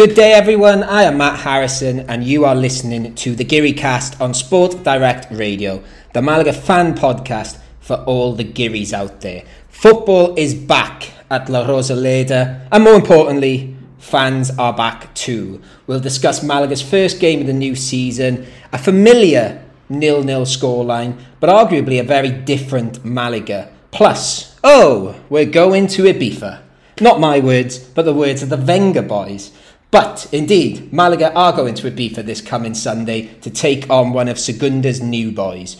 [0.00, 0.82] Good day, everyone.
[0.82, 5.30] I am Matt Harrison, and you are listening to the Geary Cast on Sport Direct
[5.30, 5.84] Radio,
[6.14, 9.44] the Malaga fan podcast for all the Gearys out there.
[9.68, 15.60] Football is back at La Rosaleda, and more importantly, fans are back too.
[15.86, 22.00] We'll discuss Malaga's first game of the new season, a familiar nil-nil scoreline, but arguably
[22.00, 23.70] a very different Malaga.
[23.90, 26.62] Plus, oh, we're going to Ibiza.
[27.02, 29.50] Not my words, but the words of the Vengaboys.
[29.90, 34.36] But indeed, Malaga are going to Ibiza this coming Sunday to take on one of
[34.36, 35.76] Segunda's new boys.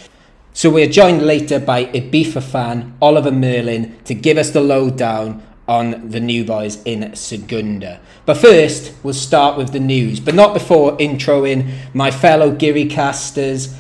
[0.53, 6.11] So we're joined later by Ibiza fan Oliver Merlin to give us the lowdown on
[6.11, 8.01] the new boys in Segunda.
[8.27, 13.73] But first, we'll start with the news, but not before introing my fellow Geary casters.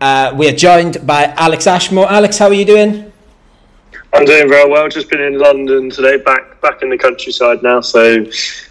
[0.00, 2.10] Uh, we're joined by Alex Ashmore.
[2.10, 3.11] Alex, how are you doing?
[4.12, 4.88] I'm doing very well.
[4.88, 8.24] Just been in London today, back back in the countryside now, so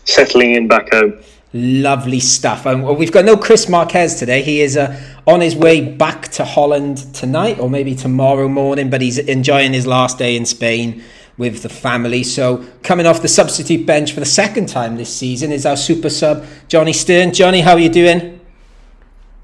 [0.06, 1.20] settling in back home.
[1.54, 2.66] Lovely stuff.
[2.66, 4.42] And um, we've got no Chris Marquez today.
[4.42, 4.98] He is uh,
[5.28, 8.90] on his way back to Holland tonight, or maybe tomorrow morning.
[8.90, 11.04] But he's enjoying his last day in Spain
[11.38, 12.24] with the family.
[12.24, 16.10] So coming off the substitute bench for the second time this season is our super
[16.10, 17.34] sub Johnny Stern.
[17.34, 18.40] Johnny, how are you doing?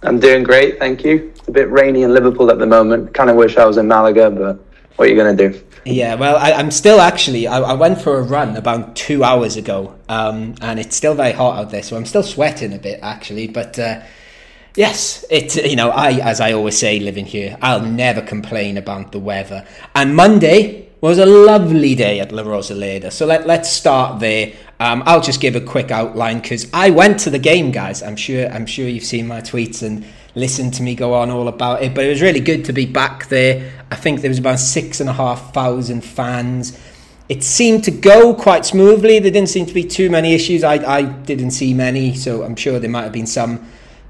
[0.04, 1.34] I'm doing great, thank you.
[1.36, 3.16] It's a bit rainy in Liverpool at the moment.
[3.16, 4.64] Kind of wish I was in Malaga, but
[4.98, 5.62] what are you to do?
[5.86, 7.48] Yeah, well, I, am still actually.
[7.48, 11.32] I, I, went for a run about two hours ago, um, and it's still very
[11.32, 13.48] hot out there, so I'm still sweating a bit actually.
[13.48, 14.02] But uh,
[14.76, 15.56] yes, it.
[15.56, 19.66] You know, I, as I always say, living here, I'll never complain about the weather.
[19.96, 24.54] And Monday was a lovely day at La Rosaleda, so let let's start there.
[24.80, 28.02] Um, I'll just give a quick outline because I went to the game, guys.
[28.04, 28.50] I'm sure.
[28.50, 30.06] I'm sure you've seen my tweets and
[30.38, 31.94] listened to me go on all about it.
[31.96, 33.72] But it was really good to be back there.
[33.92, 36.80] I think there was about six and a half thousand fans.
[37.28, 39.20] It seemed to go quite smoothly.
[39.20, 40.64] There didn't seem to be too many issues.
[40.64, 43.68] I, I didn't see many, so I'm sure there might have been some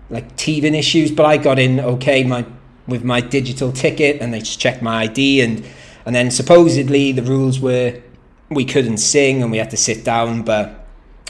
[0.10, 1.12] like teething issues.
[1.12, 2.46] But I got in okay my
[2.88, 5.66] with my digital ticket, and they just checked my ID, and
[6.06, 8.02] and then supposedly the rules were
[8.50, 10.44] we couldn't sing and we had to sit down.
[10.44, 10.86] But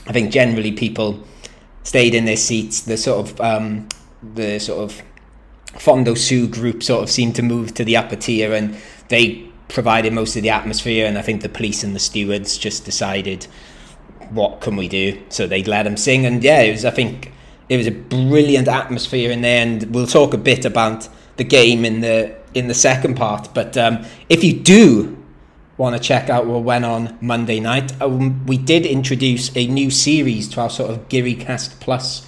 [0.08, 1.24] I think generally people
[1.84, 2.82] stayed in their seats.
[2.82, 3.88] The sort of um,
[4.22, 5.02] the sort of
[5.74, 8.76] Fondo Sud group sort of seemed to move to the upper tier and
[9.10, 12.86] they provided most of the atmosphere and I think the police and the stewards just
[12.86, 13.46] decided
[14.30, 15.22] what can we do?
[15.30, 17.32] So they let them sing and yeah it was I think
[17.70, 21.86] it was a brilliant atmosphere in there and we'll talk a bit about the game
[21.86, 25.14] in the in the second part but um, if you do
[25.78, 29.92] want to check out what went on Monday night um, we did introduce a new
[29.92, 32.26] series to our sort of Geary Cast Plus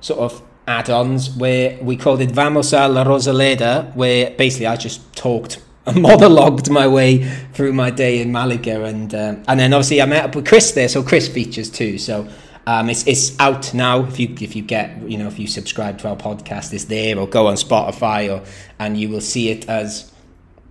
[0.00, 5.14] sort of add-ons where we called it Vamos a la Rosaleda, where basically I just
[5.16, 10.06] talked monologued my way through my day in Malaga, and uh, and then obviously I
[10.06, 11.98] met up with Chris there, so Chris features too.
[11.98, 12.28] So
[12.66, 14.02] um, it's it's out now.
[14.04, 17.16] If you if you get you know if you subscribe to our podcast, it's there,
[17.16, 18.44] or go on Spotify, or
[18.80, 20.12] and you will see it as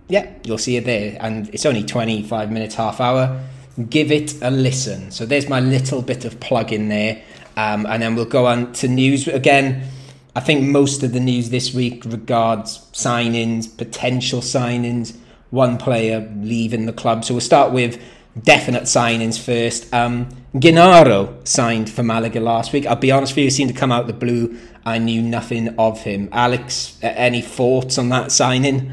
[0.08, 3.42] yeah, you'll see it there, and it's only twenty five minutes, half hour.
[3.88, 5.10] Give it a listen.
[5.10, 7.22] So there's my little bit of plug in there.
[7.56, 9.26] Um, and then we'll go on to news.
[9.28, 9.88] Again,
[10.34, 15.16] I think most of the news this week regards signings, potential signings,
[15.50, 17.24] one player leaving the club.
[17.24, 18.02] So we'll start with
[18.42, 19.92] definite signings first.
[19.94, 22.86] Um, Genaro signed for Malaga last week.
[22.86, 24.58] I'll be honest with you, he seemed to come out the blue.
[24.84, 26.28] I knew nothing of him.
[26.32, 28.92] Alex, any thoughts on that signing?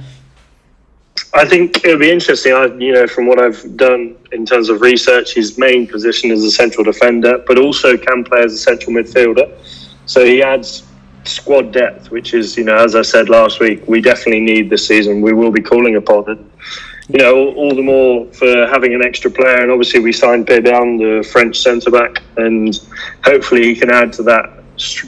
[1.36, 2.54] I think it'll be interesting.
[2.54, 6.44] I, you know, from what I've done in terms of research, his main position is
[6.44, 9.52] a central defender, but also can play as a central midfielder.
[10.06, 10.84] So he adds
[11.24, 14.88] squad depth, which is, you know, as I said last week, we definitely need this
[14.88, 15.22] season.
[15.22, 16.38] We will be calling upon it.
[17.10, 20.46] You know, all, all the more for having an extra player, and obviously we signed
[20.46, 22.80] Beban, the French centre back, and
[23.24, 24.64] hopefully he can add to that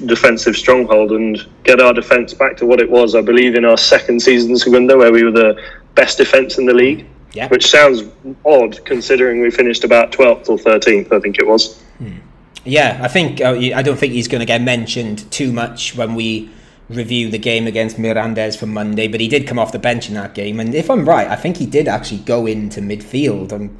[0.05, 3.15] defensive stronghold and get our defence back to what it was.
[3.15, 5.59] I believe in our second season Segunda, where we were the
[5.95, 7.07] best defence in the league.
[7.33, 7.49] Yeah.
[7.49, 8.03] Which sounds
[8.45, 11.81] odd considering we finished about 12th or 13th, I think it was.
[11.97, 12.19] Hmm.
[12.63, 16.15] Yeah, I think uh, I don't think he's going to get mentioned too much when
[16.15, 16.49] we
[16.89, 20.15] review the game against Mirandes for Monday, but he did come off the bench in
[20.15, 23.51] that game, and if I'm right, I think he did actually go into midfield.
[23.51, 23.77] And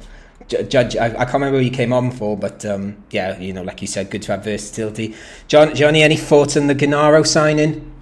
[0.48, 3.62] Judge, I, I can't remember who he came on for, but um, yeah, you know,
[3.62, 5.14] like you said, good to have versatility.
[5.48, 7.92] John, Johnny, any thoughts on the Genaro signing?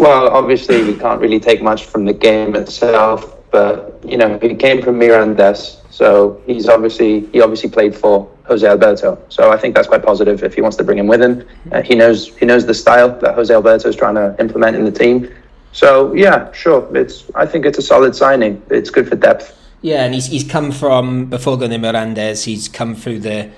[0.00, 4.54] Well, obviously, we can't really take much from the game itself, but you know, he
[4.54, 9.18] came from Mirandes, so he's obviously he obviously played for Jose Alberto.
[9.28, 11.46] So I think that's quite positive if he wants to bring him with him.
[11.70, 14.86] Uh, he knows he knows the style that Jose Alberto is trying to implement in
[14.86, 15.30] the team.
[15.72, 18.62] So yeah, sure, it's I think it's a solid signing.
[18.70, 19.54] It's good for depth.
[19.82, 22.44] Yeah, and he's he's come from before going to Mirandes.
[22.44, 23.50] He's come through the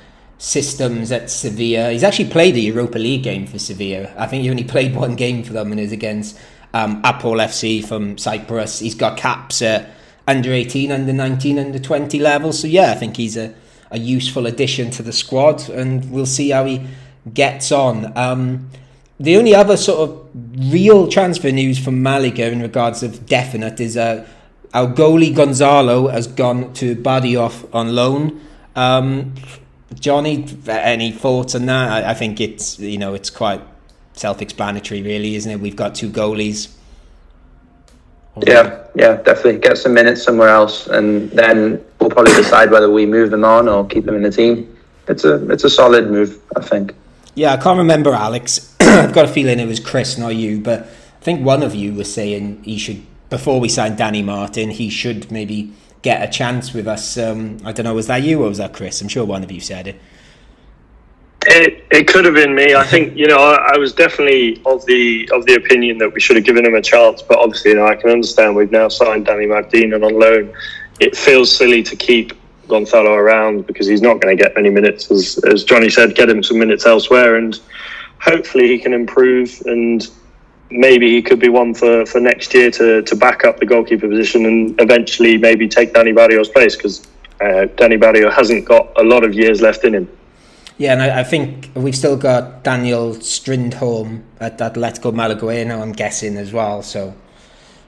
[0.43, 1.93] systems at Sevilla.
[1.93, 4.13] He's actually played a Europa League game for Sevilla.
[4.19, 6.37] I think he only played one game for them and is against
[6.75, 8.81] um, APOEL FC from Cyprus.
[8.81, 9.91] He's got caps at
[10.27, 12.59] under 18, under 19, under 20 levels.
[12.59, 13.55] So, yeah, I think he's a,
[13.93, 16.89] a useful addition to the squad and we'll see how he
[17.33, 18.13] gets on.
[18.19, 18.69] Um,
[19.21, 20.29] the only other sort of
[20.73, 24.27] real transfer news from Malaga in regards of definite is uh,
[24.75, 28.41] our goalie Gonzalo has gone to Badajoz on loan.
[28.75, 29.35] Um,
[29.95, 32.05] Johnny, any thoughts on that?
[32.05, 33.61] I, I think it's you know it's quite
[34.15, 35.61] self-explanatory, really, isn't it?
[35.61, 36.75] We've got two goalies.
[38.47, 43.05] Yeah, yeah, definitely get some minutes somewhere else, and then we'll probably decide whether we
[43.05, 44.75] move them on or keep them in the team.
[45.09, 46.95] It's a it's a solid move, I think.
[47.35, 48.75] Yeah, I can't remember Alex.
[48.81, 51.93] I've got a feeling it was Chris, not you, but I think one of you
[51.95, 53.03] was saying he should
[53.33, 55.73] before we signed Danny Martin, he should maybe
[56.03, 57.17] get a chance with us.
[57.17, 59.01] Um, I don't know, was that you or was that Chris?
[59.01, 60.01] I'm sure one of you said it.
[61.45, 62.75] It, it could have been me.
[62.75, 66.21] I think you know I, I, was definitely of the of the opinion that we
[66.21, 67.21] should have given him a chance.
[67.21, 70.55] But obviously, you know I can understand we've now signed Danny Martin and on loan.
[71.01, 72.35] It feels silly to keep
[72.69, 75.11] Gonzalo around because he's not going to get many minutes.
[75.11, 77.59] As as Johnny said, get him some minutes elsewhere, and
[78.21, 80.09] hopefully he can improve and
[80.73, 84.09] maybe he could be one for, for next year to, to back up the goalkeeper
[84.09, 87.07] position and eventually maybe take Danny Barrio's place because
[87.41, 90.09] uh, Danny Barrio hasn't got a lot of years left in him.
[90.79, 96.37] Yeah, and I, I think we've still got Daniel Strindholm at Atletico Malaguena, I'm guessing
[96.37, 96.83] as well.
[96.83, 97.15] So,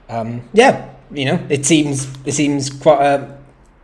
[0.08, 3.38] um, yeah, you know, it seems it seems quite a,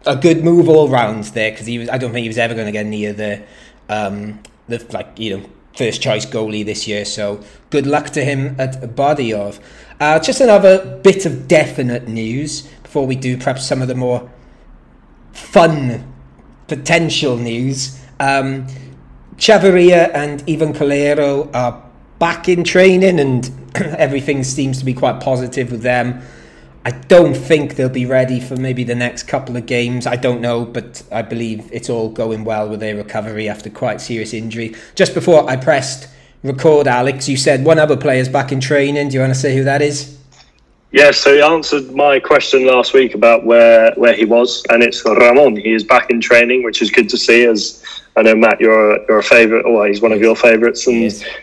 [0.07, 1.89] a good move all round there because he was.
[1.89, 3.43] I don't think he was ever going to get near the
[3.89, 5.47] um, the like you know
[5.81, 7.07] first choice goalie this year.
[7.07, 9.59] So good luck to him at Badajoz.
[9.99, 14.31] Uh, just another bit of definite news before we do perhaps some of the more
[15.33, 16.07] fun
[16.69, 17.99] potential news.
[18.19, 18.67] Um,
[19.49, 21.83] and Ivan Calero are
[22.19, 26.21] back in training and everything seems to be quite positive with them.
[26.83, 30.07] I don't think they'll be ready for maybe the next couple of games.
[30.07, 34.01] I don't know, but I believe it's all going well with their recovery after quite
[34.01, 34.75] serious injury.
[34.95, 36.09] Just before I pressed
[36.43, 39.09] record, Alex, you said one other player's back in training.
[39.09, 40.20] Do you want to say who that is?
[40.93, 45.05] Yes, so he answered my question last week about where where he was, and it's
[45.05, 45.57] Ramon.
[45.57, 47.45] He is back in training, which is good to see.
[47.45, 47.85] As
[48.17, 51.01] I know, Matt, you're a, you're a favourite, or he's one of your favourites, and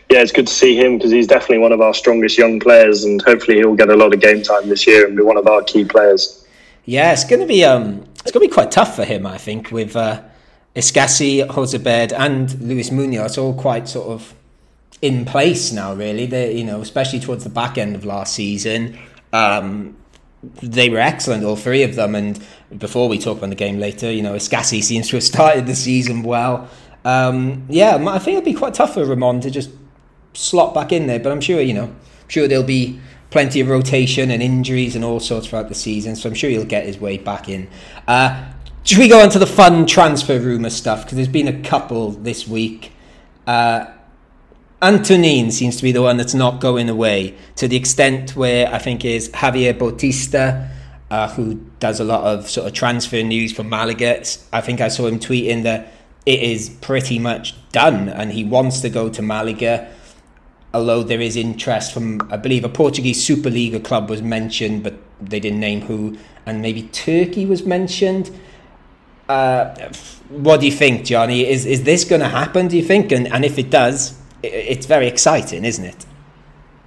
[0.10, 3.06] yeah, it's good to see him because he's definitely one of our strongest young players,
[3.06, 5.48] and hopefully he'll get a lot of game time this year and be one of
[5.48, 6.46] our key players.
[6.84, 9.38] Yeah, it's going to be um, it's going to be quite tough for him, I
[9.38, 10.24] think, with uh,
[10.76, 14.34] Escassi, Jozabed, and Luis Munoz It's all quite sort of
[15.02, 15.94] in place now.
[15.94, 19.00] Really, they you know, especially towards the back end of last season
[19.34, 19.98] um,
[20.62, 22.16] they were excellent, all three of them.
[22.16, 22.44] And
[22.78, 25.76] before we talk about the game later, you know, Escassi seems to have started the
[25.76, 26.70] season well.
[27.06, 29.70] Um, yeah, I think it'd be quite tough for Ramon to just
[30.34, 33.00] slot back in there, but I'm sure, you know, I'm sure there'll be
[33.30, 36.66] plenty of rotation and injuries and all sorts throughout the season, so I'm sure he'll
[36.66, 37.70] get his way back in.
[38.08, 38.52] Uh,
[38.84, 41.04] should we go on to the fun transfer rumour stuff?
[41.04, 42.94] Because there's been a couple this week.
[43.46, 43.86] Uh,
[44.82, 48.78] Antonin seems to be the one that's not going away to the extent where I
[48.78, 50.70] think is Javier Bautista,
[51.10, 54.24] uh, who does a lot of sort of transfer news for Malaga.
[54.54, 55.92] I think I saw him tweeting that
[56.28, 59.92] it is pretty much done and he wants to go to Malaga.
[60.76, 65.40] Although there is interest from, I believe, a Portuguese Superliga club was mentioned, but they
[65.40, 68.30] didn't name who, and maybe Turkey was mentioned.
[69.28, 69.92] Uh,
[70.30, 71.48] what do you think, Johnny?
[71.48, 72.68] Is is this going to happen?
[72.68, 73.12] Do you think?
[73.12, 74.18] And and if it does,
[74.54, 76.06] it's very exciting, isn't it?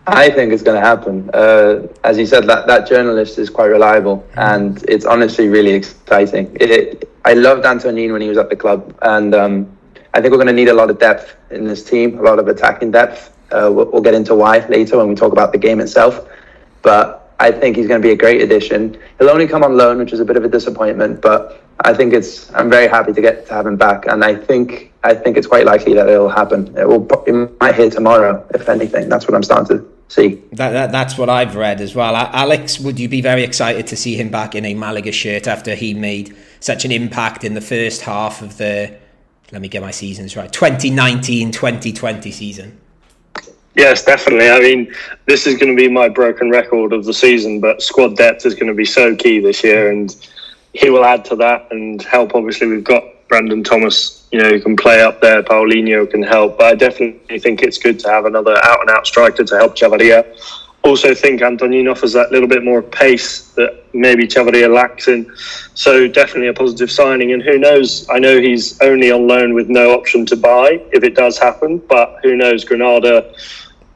[0.07, 1.31] I think it's going to happen.
[1.33, 6.57] Uh, as you said, that, that journalist is quite reliable, and it's honestly really exciting.
[6.59, 9.79] It, it, I loved Antonin when he was at the club, and um,
[10.15, 12.39] I think we're going to need a lot of depth in this team, a lot
[12.39, 13.37] of attacking depth.
[13.53, 16.29] Uh, we'll, we'll, get into why later when we talk about the game itself,
[16.83, 19.01] but I think he's going to be a great addition.
[19.19, 22.13] He'll only come on loan, which is a bit of a disappointment, but I think
[22.13, 22.53] it's.
[22.53, 25.47] I'm very happy to get to have him back, and I think I think it's
[25.47, 26.77] quite likely that it'll happen.
[26.77, 27.09] It will.
[27.27, 29.09] It might hit tomorrow, if anything.
[29.09, 30.43] That's what I'm starting to see.
[30.53, 32.15] That, that, that's what I've read as well.
[32.15, 35.75] Alex, would you be very excited to see him back in a Malaga shirt after
[35.75, 38.99] he made such an impact in the first half of the?
[39.51, 40.53] Let me get my seasons right.
[40.53, 42.81] 2019-2020 season.
[43.77, 44.51] Yes, definitely.
[44.51, 44.93] I mean,
[45.27, 48.55] this is going to be my broken record of the season, but squad depth is
[48.55, 50.15] going to be so key this year, and
[50.73, 52.35] he will add to that and help.
[52.35, 55.43] Obviously, we've got Brandon Thomas, you know, who can play up there.
[55.43, 59.07] Paulino can help, but I definitely think it's good to have another out and out
[59.07, 60.27] striker to help Chavarria.
[60.83, 65.31] also think Antonin offers that little bit more pace that maybe Chavarria lacks in.
[65.75, 67.33] So definitely a positive signing.
[67.33, 68.09] And who knows?
[68.11, 71.79] I know he's only on loan with no option to buy if it does happen.
[71.79, 72.65] But who knows?
[72.65, 73.33] Granada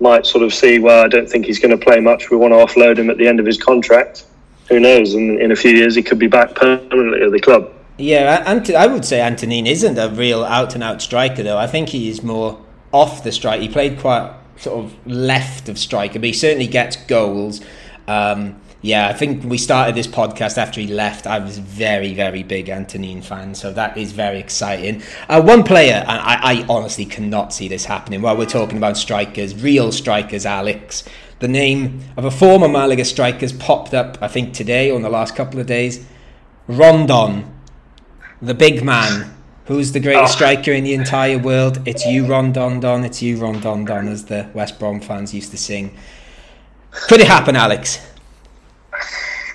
[0.01, 2.31] might sort of see, well, I don't think he's going to play much.
[2.31, 4.25] We want to offload him at the end of his contract.
[4.69, 5.15] Who knows?
[5.15, 7.73] And in a few years, he could be back permanently at the club.
[7.97, 8.43] Yeah,
[8.77, 11.59] I would say Antonin isn't a real out and out striker, though.
[11.59, 12.61] I think he is more
[12.93, 13.61] off the strike.
[13.61, 17.61] He played quite sort of left of striker, but he certainly gets goals.
[18.09, 21.26] Um, yeah, I think we started this podcast after he left.
[21.26, 25.03] I was very, very big Antonin fan, so that is very exciting.
[25.26, 28.21] Uh, one player, and I, I, honestly cannot see this happening.
[28.21, 31.03] While we're talking about strikers, real strikers, Alex,
[31.38, 35.03] the name of a former Malaga striker has popped up, I think today or in
[35.03, 36.07] the last couple of days.
[36.69, 37.50] Rondon,
[38.43, 39.31] the big man,
[39.67, 40.37] Who's the greatest oh.
[40.37, 41.81] striker in the entire world?
[41.87, 43.03] It's you, Rondon Don.
[43.03, 45.97] It's you, Rondon Don, as the West Brom fans used to sing.
[47.09, 47.99] Could it happen, Alex?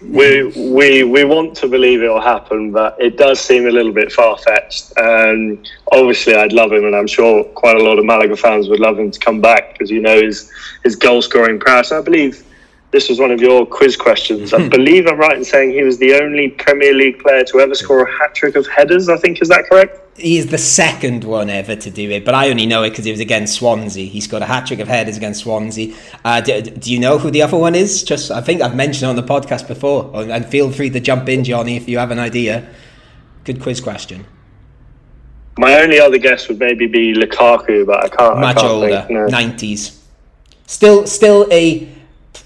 [0.01, 3.91] We we we want to believe it will happen, but it does seem a little
[3.91, 4.93] bit far fetched.
[4.95, 8.69] And um, obviously, I'd love him, and I'm sure quite a lot of Malaga fans
[8.69, 10.49] would love him to come back because you know his
[10.83, 11.91] his goal scoring prowess.
[11.91, 12.45] I believe
[12.91, 14.53] this was one of your quiz questions.
[14.53, 14.69] I hmm.
[14.69, 18.01] believe I'm right in saying he was the only Premier League player to ever score
[18.01, 19.09] a hat trick of headers.
[19.09, 19.99] I think is that correct?
[20.17, 23.11] He's the second one ever to do it, but I only know it because it
[23.11, 24.05] was against Swansea.
[24.05, 25.95] He scored a hat trick of headers against Swansea.
[26.25, 28.03] Uh, do, do, you know who the other one is?
[28.03, 31.29] Just I think I've mentioned it on the podcast before, and feel free to jump
[31.29, 32.67] in, Johnny, if you have an idea.
[33.45, 34.25] Good quiz question.
[35.57, 38.39] My only other guess would maybe be Lukaku, but I can't.
[38.39, 39.91] Much I can't older, nineties.
[39.91, 39.95] No.
[40.65, 41.89] Still, still a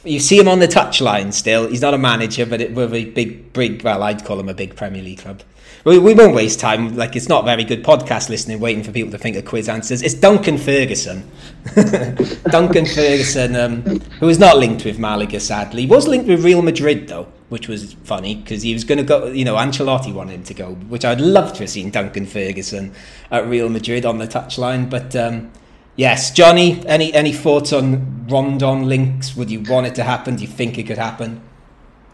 [0.03, 1.67] you see him on the touchline still.
[1.67, 4.53] He's not a manager, but it, with a big, big, well, I'd call him a
[4.53, 5.41] big Premier League club.
[5.85, 6.95] We, we won't waste time.
[6.95, 10.01] Like, it's not very good podcast listening, waiting for people to think of quiz answers.
[10.01, 11.29] It's Duncan Ferguson.
[12.49, 13.81] Duncan Ferguson, um,
[14.19, 15.85] who is not linked with Malaga, sadly.
[15.85, 19.27] Was linked with Real Madrid, though, which was funny because he was going to go,
[19.27, 22.93] you know, Ancelotti wanted him to go, which I'd love to have seen Duncan Ferguson
[23.29, 24.89] at Real Madrid on the touchline.
[24.89, 25.51] But, um,
[25.95, 26.83] Yes, Johnny.
[26.87, 29.35] Any any thoughts on Rondon links?
[29.35, 30.35] Would you want it to happen?
[30.35, 31.41] Do you think it could happen?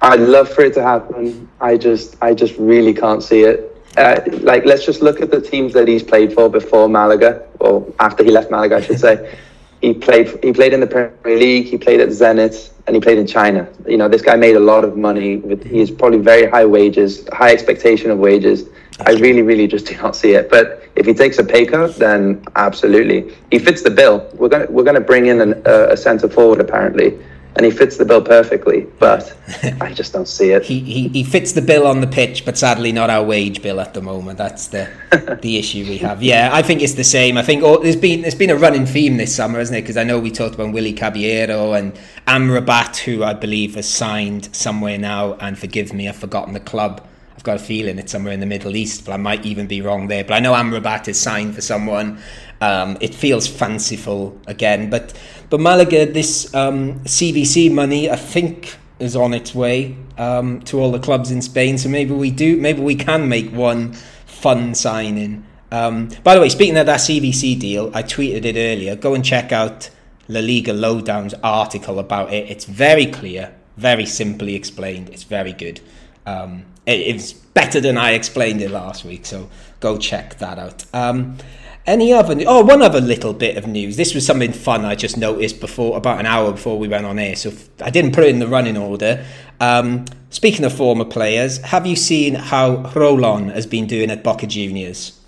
[0.02, 1.50] I'd love for it to happen.
[1.62, 3.78] I just I just really can't see it.
[3.98, 7.86] Uh, like let's just look at the teams that he's played for before Malaga, or
[8.00, 9.38] after he left Malaga, I should say.
[9.82, 11.68] he played he played in the Premier League.
[11.68, 13.70] He played at Zenit, and he played in China.
[13.88, 15.38] You know, this guy made a lot of money.
[15.38, 18.66] With he has probably very high wages, high expectation of wages.
[19.06, 20.50] I really, really just do not see it.
[20.50, 24.30] But if he takes a pay cut, then absolutely, he fits the bill.
[24.34, 27.18] We're gonna we're gonna bring in an, uh, a centre forward apparently,
[27.56, 28.88] and he fits the bill perfectly.
[29.00, 29.34] But
[29.82, 30.64] I just don't see it.
[30.64, 33.80] he, he he fits the bill on the pitch, but sadly not our wage bill
[33.80, 34.38] at the moment.
[34.38, 34.90] That's the
[35.42, 36.22] the issue we have.
[36.22, 37.38] Yeah, I think it's the same.
[37.38, 39.82] I think oh, there's been there's been a running theme this summer, isn't it?
[39.82, 44.54] Because I know we talked about Willy Caballero and Amrabat, who I believe has signed
[44.54, 45.36] somewhere now.
[45.36, 47.06] And forgive me, I've forgotten the club
[47.50, 50.08] got a feeling it's somewhere in the Middle East, but I might even be wrong
[50.08, 50.24] there.
[50.24, 52.20] But I know Amrabat is signed for someone.
[52.62, 55.18] Um, it feels fanciful again, but
[55.50, 60.92] but Malaga, this um, CVC money, I think, is on its way um, to all
[60.92, 61.80] the clubs in Spain.
[61.80, 63.94] So maybe we do, maybe we can make one
[64.28, 65.44] fun signing.
[65.72, 68.96] Um, by the way, speaking of that CVC deal, I tweeted it earlier.
[68.96, 69.90] Go and check out
[70.28, 72.48] La Liga Lowdown's article about it.
[72.48, 75.10] It's very clear, very simply explained.
[75.10, 75.82] It's very good.
[76.28, 80.86] Um, it's better than I explained it last week, so go check that out.
[80.94, 81.38] Um,
[81.86, 82.36] any other?
[82.46, 83.98] Oh, one other little bit of news.
[83.98, 87.18] This was something fun I just noticed before, about an hour before we went on
[87.18, 87.36] air.
[87.36, 89.26] So I didn't put it in the running order.
[89.60, 94.46] Um, speaking of former players, have you seen how Rolon has been doing at Boca
[94.46, 95.20] Juniors?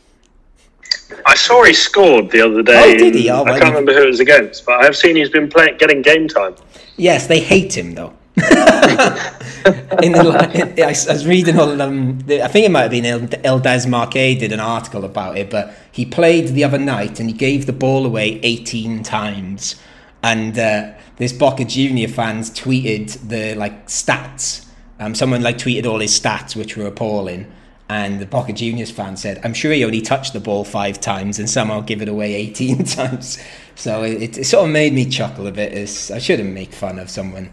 [1.26, 2.94] I saw he scored the other day.
[2.94, 3.30] Oh, did he?
[3.30, 6.02] Oh, I can't remember who it was against, but I've seen he's been playing, getting
[6.02, 6.56] game time.
[6.98, 8.14] Yes, they hate him though.
[8.38, 13.06] in the, in, I was reading all um, the, I think it might have been
[13.06, 13.20] El,
[13.60, 17.36] Eldez Marquet did an article about it, but he played the other night and he
[17.36, 19.76] gave the ball away 18 times.
[20.24, 24.66] And uh, this Boca Junior fans tweeted the like stats.
[25.00, 27.52] Um, someone like tweeted all his stats, which were appalling.
[27.90, 31.38] And the Boca Juniors fan said, "I'm sure he only touched the ball five times
[31.40, 33.44] and somehow give it away 18 times."
[33.76, 35.74] So it, it sort of made me chuckle a bit.
[36.12, 37.52] I shouldn't make fun of someone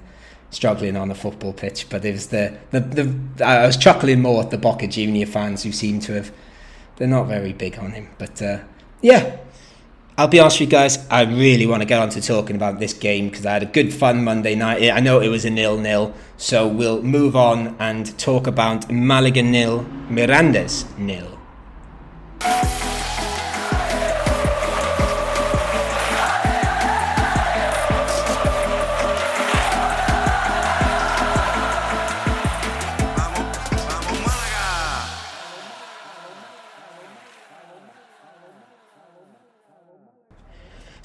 [0.51, 1.89] struggling on a football pitch.
[1.89, 5.63] But it was the, the, the I was chuckling more at the Boca Junior fans
[5.63, 6.33] who seem to have
[6.97, 8.09] they're not very big on him.
[8.19, 8.59] But uh,
[9.01, 9.37] yeah,
[10.17, 11.07] I'll be honest with you guys.
[11.09, 13.67] I really want to get on to talking about this game because I had a
[13.67, 14.91] good fun Monday night.
[14.91, 19.43] I know it was a nil nil, so we'll move on and talk about Malaga
[19.43, 21.39] nil, Mirandes nil.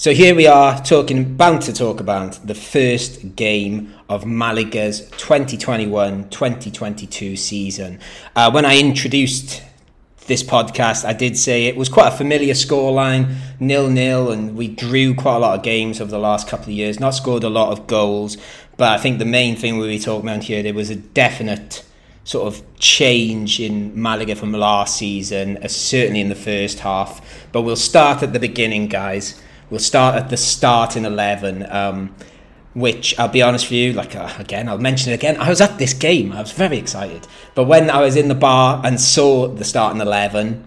[0.03, 7.38] So here we are talking, bound to talk about the first game of Malaga's 2021-2022
[7.38, 8.01] season.
[8.36, 9.63] Uh, when I introduced
[10.27, 14.67] this podcast, I did say it was quite a familiar scoreline, nil nil, and we
[14.67, 17.00] drew quite a lot of games over the last couple of years.
[17.00, 18.36] Not scored a lot of goals,
[18.75, 21.86] but I think the main thing we were talking about here there was a definite
[22.25, 27.22] sort of change in Malaga from last season, uh, certainly in the first half.
[27.53, 29.41] But we'll start at the beginning, guys.
[29.74, 32.13] We'll start at the starting 11, um,
[32.75, 35.36] which I'll be honest with you, like uh, again, I'll mention it again.
[35.38, 37.27] I was at this game, I was very excited.
[37.56, 40.63] But when I was in the bar and saw the starting 11,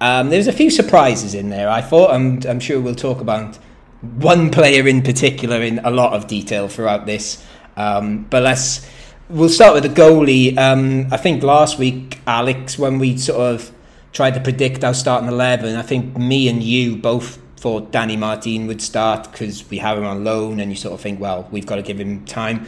[0.00, 1.68] um, there was a few surprises in there.
[1.68, 3.56] I thought, and I'm sure we'll talk about
[4.02, 7.44] one player in particular in a lot of detail throughout this.
[7.76, 8.88] Um, but let's
[9.28, 10.56] we'll start with the goalie.
[10.56, 13.72] Um, I think last week, Alex, when we sort of
[14.12, 18.66] tried to predict our starting eleven, I think me and you both thought Danny Martin
[18.66, 21.64] would start because we have him on loan, and you sort of think, well, we've
[21.64, 22.66] got to give him time.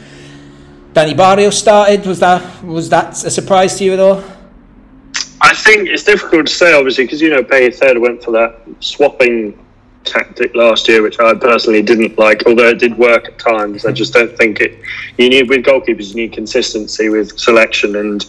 [0.93, 2.03] Danny Barrio started.
[2.07, 4.23] Was that was that a surprise to you at all?
[5.39, 9.63] I think it's difficult to say, obviously, because you know Pellicer went for that swapping
[10.03, 13.85] tactic last year, which I personally didn't like, although it did work at times.
[13.85, 14.79] I just don't think it.
[15.19, 18.25] You need with goalkeepers, you need consistency with selection, and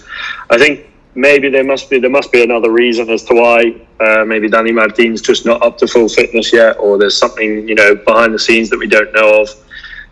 [0.50, 0.84] I think
[1.14, 4.72] maybe there must be there must be another reason as to why uh, maybe Danny
[4.72, 8.38] Martin's just not up to full fitness yet, or there's something you know behind the
[8.38, 9.48] scenes that we don't know of.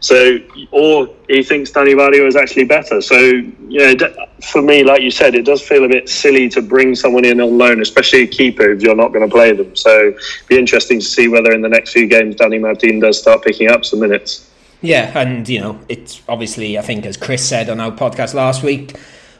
[0.01, 0.39] So,
[0.73, 3.01] or he thinks Danny Barrio is actually better.
[3.01, 6.61] So, you know, for me, like you said, it does feel a bit silly to
[6.61, 9.75] bring someone in on loan, especially a keeper if you're not going to play them.
[9.75, 10.13] So,
[10.49, 13.71] be interesting to see whether in the next few games Danny Martin does start picking
[13.71, 14.51] up some minutes.
[14.83, 18.63] Yeah, and you know, it's obviously I think as Chris said on our podcast last
[18.63, 18.95] week,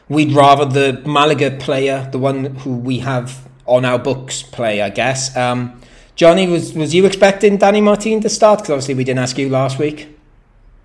[0.09, 4.81] we'd rather the Malaga player, the one who we have on our books, play.
[4.81, 5.35] I guess.
[5.35, 5.81] Um,
[6.15, 8.59] Johnny, was was you expecting Danny Martin to start?
[8.59, 10.17] Because obviously we didn't ask you last week.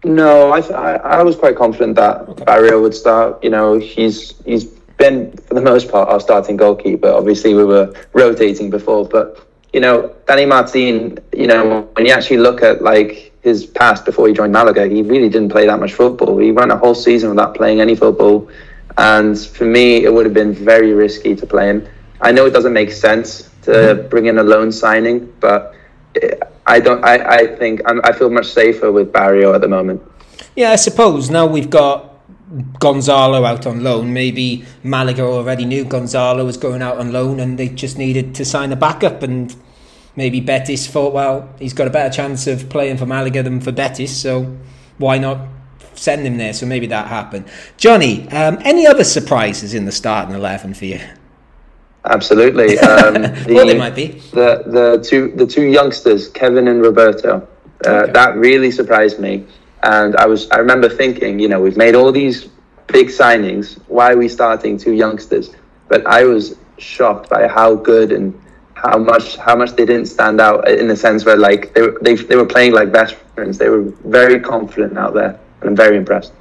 [0.04, 2.44] No, I, th- I, I was quite confident that okay.
[2.44, 3.42] Barrio would start.
[3.42, 4.64] You know, he's he's
[4.98, 7.08] been for the most part our starting goalkeeper.
[7.08, 11.18] Obviously, we were rotating before, but you know, Danny Martin.
[11.32, 15.02] You know, when you actually look at like his past before he joined Malaga, he
[15.02, 16.37] really didn't play that much football.
[16.38, 18.48] He ran a whole season without playing any football,
[18.98, 21.88] and for me, it would have been very risky to play him.
[22.20, 24.09] I know it doesn't make sense to mm-hmm.
[24.09, 25.74] bring in a loan signing, but.
[26.66, 27.05] I don't.
[27.05, 30.02] I, I think I'm, I feel much safer with Barrio at the moment.
[30.55, 32.14] Yeah, I suppose now we've got
[32.78, 34.12] Gonzalo out on loan.
[34.12, 38.44] Maybe Malaga already knew Gonzalo was going out on loan, and they just needed to
[38.44, 39.22] sign a backup.
[39.22, 39.55] And
[40.14, 43.72] maybe Betis thought, well, he's got a better chance of playing for Malaga than for
[43.72, 44.57] Betis, so
[44.98, 45.38] why not
[46.02, 46.52] send him there?
[46.52, 47.46] So maybe that happened.
[47.76, 51.00] Johnny, um, any other surprises in the starting eleven for you?
[52.04, 52.78] Absolutely.
[52.82, 54.08] Um, the, well, they might be.
[54.32, 57.46] The the two the two youngsters, Kevin and Roberto.
[57.86, 58.12] Uh, okay.
[58.12, 59.46] That really surprised me,
[59.82, 62.48] and I was I remember thinking, you know, we've made all these
[62.88, 63.78] big signings.
[63.88, 65.50] Why are we starting two youngsters?
[65.88, 68.38] But I was shocked by how good and
[68.74, 71.98] how much how much they didn't stand out in the sense where like they were,
[72.02, 73.58] they, they were playing like veterans.
[73.58, 76.33] They were very confident out there, I'm very impressed.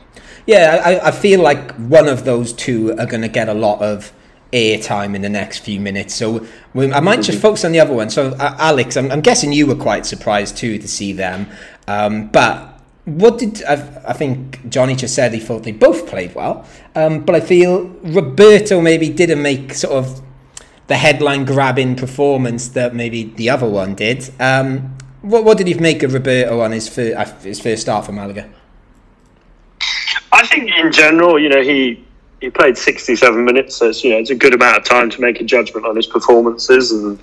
[0.45, 3.81] Yeah, I, I feel like one of those two are going to get a lot
[3.81, 4.11] of
[4.51, 6.13] airtime in the next few minutes.
[6.13, 8.09] So we, I might just focus on the other one.
[8.09, 11.47] So uh, Alex, I'm, I'm, guessing you were quite surprised too to see them.
[11.87, 13.73] Um, but what did I,
[14.07, 15.33] I, think Johnny just said?
[15.33, 19.93] He thought they both played well, um, but I feel Roberto maybe didn't make sort
[19.93, 20.21] of
[20.87, 24.29] the headline grabbing performance that maybe the other one did.
[24.39, 28.05] Um, what, what did he make of Roberto on his first, uh, his first start
[28.05, 28.49] for Malaga?
[30.31, 32.05] I think in general, you know, he
[32.41, 35.21] he played 67 minutes, so it's, you know it's a good amount of time to
[35.21, 37.19] make a judgment on his performances, and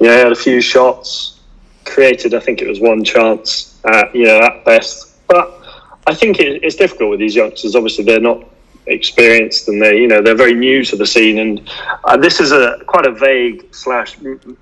[0.00, 1.40] you know he had a few shots,
[1.84, 5.26] created I think it was one chance, at, you know at best.
[5.26, 5.58] But
[6.06, 7.74] I think it, it's difficult with these youngsters.
[7.74, 8.44] Obviously, they're not
[8.86, 11.70] experienced and they you know they're very new to the scene and
[12.02, 14.16] uh, this is a quite a vague slash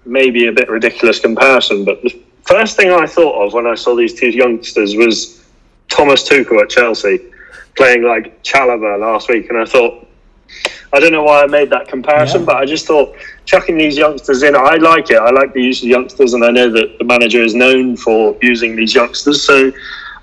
[0.04, 3.96] maybe a bit ridiculous comparison but the first thing I thought of when I saw
[3.96, 5.42] these two youngsters was
[5.88, 7.18] Thomas Tuchel at Chelsea
[7.76, 10.06] playing like Chalobah last week, and I thought,
[10.92, 12.46] I don't know why I made that comparison, yeah.
[12.46, 15.18] but I just thought chucking these youngsters in, I like it.
[15.18, 18.36] I like the use of youngsters, and I know that the manager is known for
[18.42, 19.42] using these youngsters.
[19.42, 19.72] So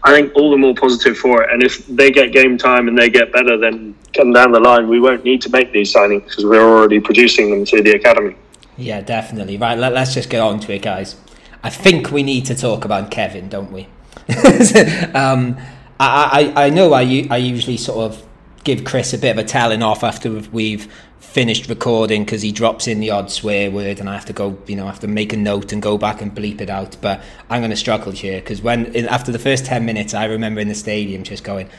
[0.03, 1.51] I think all the more positive for it.
[1.51, 4.88] And if they get game time and they get better, then come down the line,
[4.88, 8.36] we won't need to make these signings because we're already producing them through the academy.
[8.77, 9.57] Yeah, definitely.
[9.57, 11.15] Right, let, us just get on to it, guys.
[11.63, 13.88] I think we need to talk about Kevin, don't we?
[15.13, 15.57] um,
[15.99, 18.25] I, I, I know I, I usually sort of
[18.63, 22.88] give Chris a bit of a telling off after we've finished recording because he drops
[22.88, 25.07] in the odd swear word and I have to go, you know, I have to
[25.07, 26.97] make a note and go back and bleep it out.
[27.01, 30.60] But I'm going to struggle here because when after the first 10 minutes, I remember
[30.60, 31.69] in the stadium just going,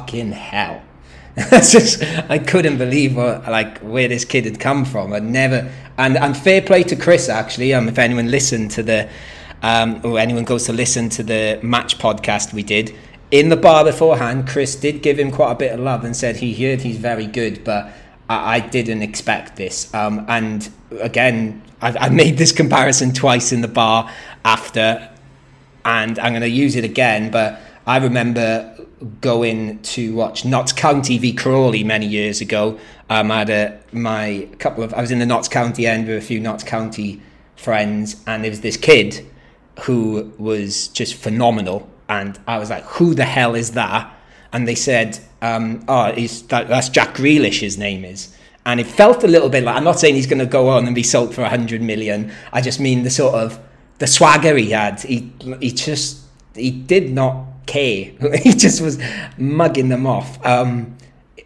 [0.00, 0.82] fucking hell.
[1.52, 5.12] Just I couldn't believe what, like where this kid had come from.
[5.12, 7.72] I'd never and and fair play to Chris actually.
[7.72, 9.08] Um, if anyone listened to the
[9.62, 12.92] um, or anyone goes to listen to the match podcast we did
[13.30, 16.36] in the bar beforehand, Chris did give him quite a bit of love and said
[16.36, 17.92] he heard he's very good, but
[18.28, 19.92] I, I didn't expect this.
[19.94, 20.68] Um, and
[21.00, 24.10] again, I, I made this comparison twice in the bar
[24.44, 25.10] after,
[25.84, 27.30] and I'm going to use it again.
[27.30, 28.74] But I remember
[29.20, 32.78] going to watch Notts County v Crawley many years ago.
[33.10, 36.18] Um, I had a, my couple of I was in the Notts County end with
[36.18, 37.22] a few Notts County
[37.56, 39.26] friends, and there was this kid
[39.82, 41.88] who was just phenomenal.
[42.08, 44.14] And I was like, "Who the hell is that?"
[44.52, 47.60] And they said, um, "Oh, that, that's Jack Grealish.
[47.60, 50.40] His name is." And it felt a little bit like I'm not saying he's going
[50.40, 52.32] to go on and be sold for a hundred million.
[52.52, 53.58] I just mean the sort of
[53.98, 55.00] the swagger he had.
[55.00, 56.20] He he just
[56.54, 58.12] he did not care.
[58.42, 58.98] he just was
[59.36, 60.44] mugging them off.
[60.44, 60.96] Um,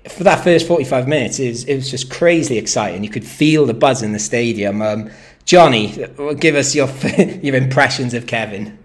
[0.09, 3.05] for that first 45 minutes, it was, it was just crazy exciting.
[3.05, 4.83] You could feel the buzz in the stadium.
[4.83, 5.11] Um,
[5.45, 6.07] Johnny,
[6.39, 6.89] give us your
[7.43, 8.79] your impressions of Kevin.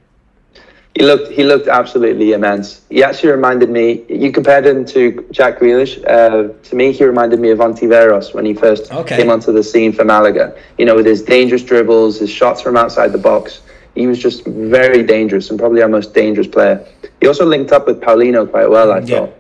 [0.98, 2.82] He looked he looked absolutely immense.
[2.90, 4.04] He actually reminded me.
[4.10, 6.04] You compared him to Jack Grealish.
[6.08, 9.18] Uh, to me, he reminded me of Ontiveros when he first okay.
[9.18, 10.58] came onto the scene for Malaga.
[10.80, 13.62] You know, with his dangerous dribbles, his shots from outside the box.
[13.94, 16.84] He was just very dangerous and probably our most dangerous player.
[17.22, 19.20] He also linked up with Paulino quite well, I yeah.
[19.20, 19.36] thought.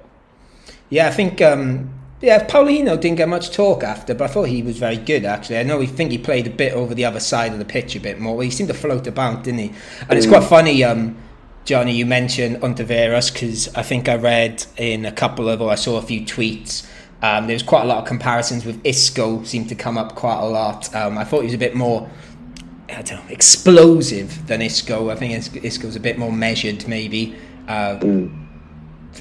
[0.89, 1.89] Yeah, I think um,
[2.21, 5.57] yeah, Paulino didn't get much talk after, but I thought he was very good actually.
[5.57, 7.95] I know we think he played a bit over the other side of the pitch
[7.95, 8.35] a bit more.
[8.35, 9.67] Well, he seemed to float about, didn't he?
[10.01, 10.17] And mm.
[10.17, 11.17] it's quite funny, um,
[11.67, 11.93] Johnny.
[11.93, 15.97] You mentioned Ontiveros because I think I read in a couple of, or I saw
[15.97, 16.87] a few tweets.
[17.21, 19.43] Um, there was quite a lot of comparisons with Isco.
[19.43, 20.95] Seemed to come up quite a lot.
[20.95, 22.09] Um, I thought he was a bit more
[22.89, 25.09] I don't know, explosive than Isco.
[25.09, 27.35] I think Isco was a bit more measured, maybe.
[27.67, 28.47] Uh, mm.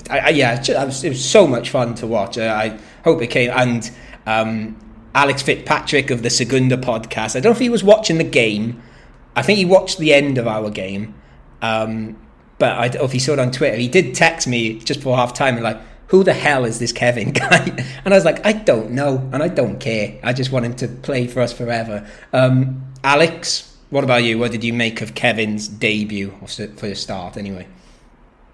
[0.08, 2.38] I, I, yeah, it was, it was, so much fun to watch.
[2.38, 3.50] Uh, I hope it came.
[3.50, 3.90] And
[4.24, 4.78] um,
[5.16, 8.80] Alex Fitzpatrick of the Segunda podcast, I don't know if he was watching the game.
[9.34, 11.14] I think he watched the end of our game.
[11.60, 12.16] Um,
[12.58, 13.76] but I if he saw it on Twitter.
[13.76, 16.92] He did text me just before half time and like, who the hell is this
[16.92, 17.64] Kevin guy?
[18.04, 20.18] And I was like, I don't know, and I don't care.
[20.22, 22.08] I just want him to play for us forever.
[22.32, 24.38] Um, Alex, what about you?
[24.38, 27.66] What did you make of Kevin's debut for the start, anyway?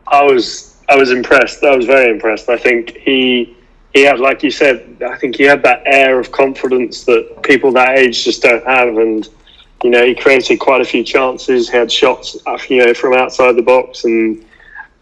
[0.07, 1.62] I was I was impressed.
[1.62, 2.49] I was very impressed.
[2.49, 3.57] I think he
[3.95, 7.73] he had, like you said, I think he had that air of confidence that people
[7.73, 9.29] that age just don't have, and
[9.83, 11.68] you know he created quite a few chances.
[11.68, 14.45] Had shots, uh, you know, from outside the box, and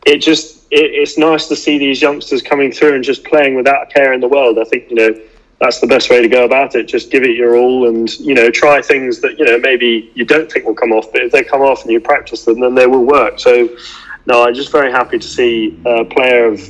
[0.06, 3.82] it just it, it's nice to see these youngsters coming through and just playing without
[3.82, 4.58] a care in the world.
[4.58, 5.20] I think you know
[5.60, 6.88] that's the best way to go about it.
[6.88, 10.24] Just give it your all, and you know try things that you know maybe you
[10.24, 12.74] don't think will come off, but if they come off and you practice them, then
[12.74, 13.38] they will work.
[13.38, 13.68] So,
[14.26, 16.60] no, I'm just very happy to see a player of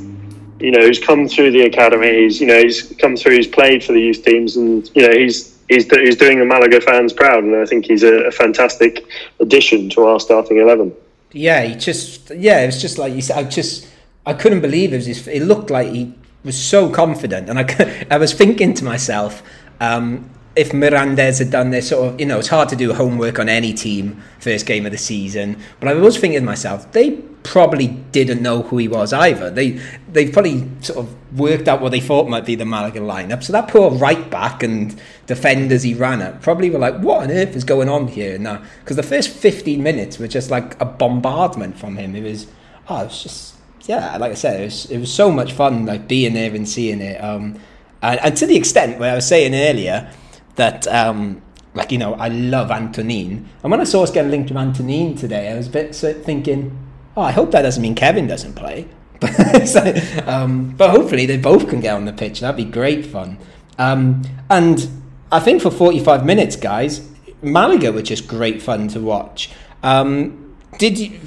[0.61, 2.23] you know who's come through the academy.
[2.23, 3.37] He's you know he's come through.
[3.37, 6.81] He's played for the youth teams, and you know he's he's he's doing the Malaga
[6.81, 9.05] fans proud, and I think he's a, a fantastic
[9.40, 10.94] addition to our starting eleven.
[11.33, 13.38] Yeah, he just yeah, it was just like you said.
[13.38, 13.88] I just
[14.27, 14.96] I couldn't believe it.
[14.96, 16.12] Was his, it looked like he
[16.44, 19.42] was so confident, and I I was thinking to myself.
[19.81, 23.38] Um, if Mirandes had done this sort of, you know, it's hard to do homework
[23.38, 27.23] on any team first game of the season, but I was thinking to myself, they
[27.42, 29.50] probably didn't know who he was either.
[29.50, 29.81] They
[30.12, 33.42] they probably sort of worked out what they thought might be the Malaga lineup.
[33.42, 37.31] So that poor right back and defenders he ran at probably were like, what on
[37.31, 38.62] earth is going on here now?
[38.81, 42.14] Because the first 15 minutes were just like a bombardment from him.
[42.16, 42.46] It was,
[42.88, 43.55] oh, it was just
[43.88, 46.68] yeah, like I said, it was it was so much fun like being there and
[46.68, 47.22] seeing it.
[47.22, 47.59] Um,
[48.03, 50.11] and, and to the extent where I was saying earlier
[50.57, 51.42] that um,
[51.74, 55.14] like you know I love Antonin, and when I saw us getting linked to Antonin
[55.14, 56.76] today, I was a bit thinking,
[57.16, 58.88] oh, I hope that doesn't mean Kevin doesn't play.
[59.66, 59.94] so,
[60.27, 62.40] um, but hopefully they both can get on the pitch.
[62.40, 63.38] That'd be great fun.
[63.79, 64.88] Um, and
[65.31, 67.09] I think for 45 minutes, guys,
[67.42, 69.51] Malaga were just great fun to watch.
[69.83, 71.20] Um, did you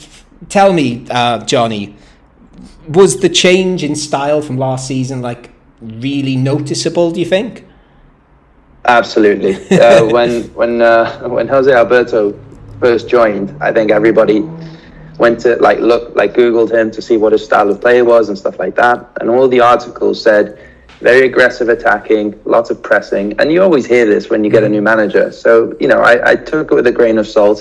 [0.49, 1.95] tell me, uh, Johnny?
[2.87, 7.11] was the change in style from last season like really noticeable?
[7.11, 7.65] Do you think?
[8.85, 9.55] Absolutely.
[9.79, 12.37] Uh, when when uh, when Jose Alberto
[12.79, 14.41] first joined, I think everybody
[15.25, 18.23] went to like look like googled him to see what his style of play was
[18.29, 20.45] and stuff like that, and all the articles said
[21.09, 24.71] very aggressive attacking, lots of pressing, and you always hear this when you get a
[24.75, 25.25] new manager.
[25.31, 25.49] So
[25.81, 27.59] you know, I, I took it with a grain of salt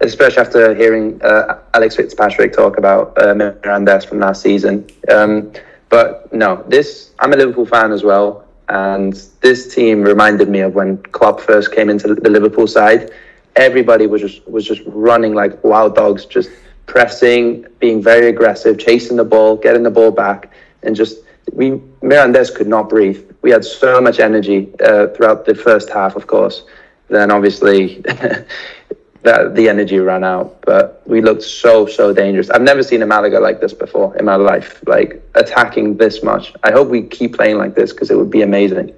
[0.00, 4.86] especially after hearing uh, Alex Fitzpatrick talk about uh, Mirandes from last season.
[5.08, 5.52] Um,
[5.88, 8.44] but no, this I'm a Liverpool fan as well.
[8.68, 13.10] And this team reminded me of when Klopp first came into the Liverpool side.
[13.56, 16.50] Everybody was just was just running like wild dogs, just
[16.86, 21.18] pressing, being very aggressive, chasing the ball, getting the ball back, and just
[21.52, 21.70] we
[22.02, 23.30] Mirandes could not breathe.
[23.42, 26.64] We had so much energy uh, throughout the first half, of course.
[27.08, 28.00] Then obviously
[29.22, 32.50] that the energy ran out, but we looked so so dangerous.
[32.50, 36.54] I've never seen a Malaga like this before in my life, like attacking this much.
[36.62, 38.94] I hope we keep playing like this because it would be amazing.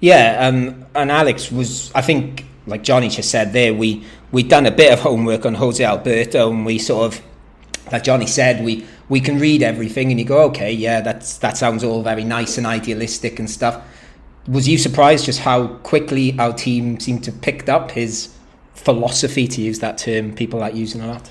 [0.00, 4.66] Yeah, um, and Alex was, I think, like Johnny just said there, we we'd done
[4.66, 7.22] a bit of homework on Jose Alberto, and we sort of,
[7.90, 11.56] like Johnny said, we we can read everything, and you go, okay, yeah, that's that
[11.56, 13.82] sounds all very nice and idealistic and stuff.
[14.46, 18.34] Was you surprised just how quickly our team seemed to picked up his
[18.74, 21.30] philosophy, to use that term people like using a lot?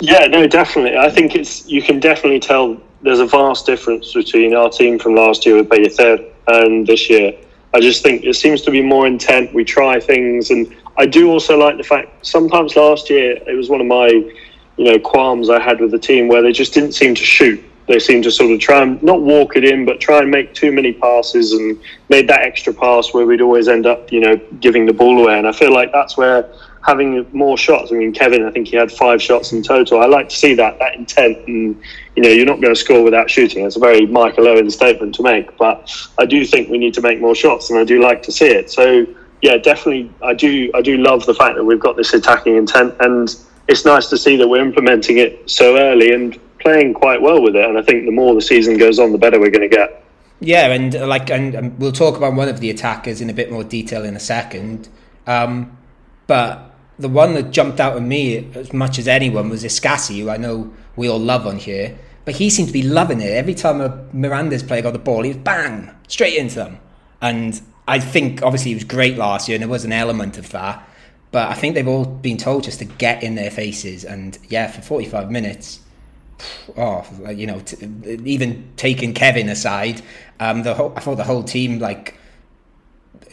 [0.00, 0.98] Yeah, no, definitely.
[0.98, 5.14] I think it's you can definitely tell there's a vast difference between our team from
[5.14, 7.36] last year with Pellicer and this year.
[7.74, 9.54] I just think it seems to be more intent.
[9.54, 13.70] We try things, and I do also like the fact sometimes last year it was
[13.70, 16.92] one of my you know qualms I had with the team where they just didn't
[16.92, 17.62] seem to shoot.
[17.88, 20.54] They seemed to sort of try and not walk it in, but try and make
[20.54, 24.36] too many passes and made that extra pass where we'd always end up you know
[24.60, 25.38] giving the ball away.
[25.38, 26.48] And I feel like that's where
[26.84, 27.92] having more shots.
[27.92, 30.00] I mean, Kevin, I think he had five shots in total.
[30.00, 31.80] I like to see that that intent, and
[32.16, 33.64] you know, you're not going to score without shooting.
[33.64, 37.00] It's a very Michael Owen statement to make, but I do think we need to
[37.00, 38.70] make more shots, and I do like to see it.
[38.70, 39.06] So
[39.42, 42.94] yeah, definitely, I do I do love the fact that we've got this attacking intent,
[43.00, 43.34] and
[43.68, 47.56] it's nice to see that we're implementing it so early and playing quite well with
[47.56, 47.64] it.
[47.64, 50.04] And I think the more the season goes on, the better we're going to get.
[50.40, 53.50] Yeah, and like, and, and we'll talk about one of the attackers in a bit
[53.50, 54.88] more detail in a second.
[55.26, 55.78] Um,
[56.26, 56.71] but
[57.02, 60.36] the one that jumped out at me as much as anyone was Escassi, who I
[60.36, 61.98] know we all love on here.
[62.24, 63.32] But he seemed to be loving it.
[63.32, 66.78] Every time a Mirandes player got the ball, he was bang straight into them.
[67.20, 70.50] And I think obviously he was great last year, and there was an element of
[70.50, 70.88] that.
[71.32, 74.68] But I think they've all been told just to get in their faces, and yeah,
[74.68, 75.80] for forty five minutes.
[76.76, 77.86] Oh, you know, t-
[78.24, 80.02] even taking Kevin aside,
[80.40, 82.16] um, the whole, I thought the whole team like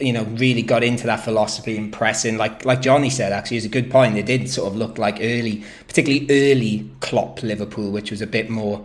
[0.00, 2.36] you know, really got into that philosophy and pressing.
[2.36, 4.14] Like like Johnny said, actually, is a good point.
[4.14, 8.50] They did sort of look like early, particularly early Klopp Liverpool, which was a bit
[8.50, 8.84] more,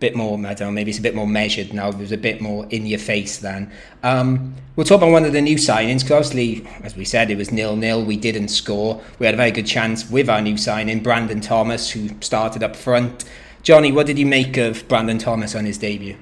[0.00, 0.38] bit more.
[0.38, 1.88] I don't know, maybe it's a bit more measured now.
[1.88, 3.70] It was a bit more in your face then.
[4.02, 7.36] Um, we'll talk about one of the new signings because obviously, as we said, it
[7.36, 8.04] was nil nil.
[8.04, 9.02] We didn't score.
[9.18, 12.76] We had a very good chance with our new signing, Brandon Thomas, who started up
[12.76, 13.24] front.
[13.62, 16.16] Johnny, what did you make of Brandon Thomas on his debut?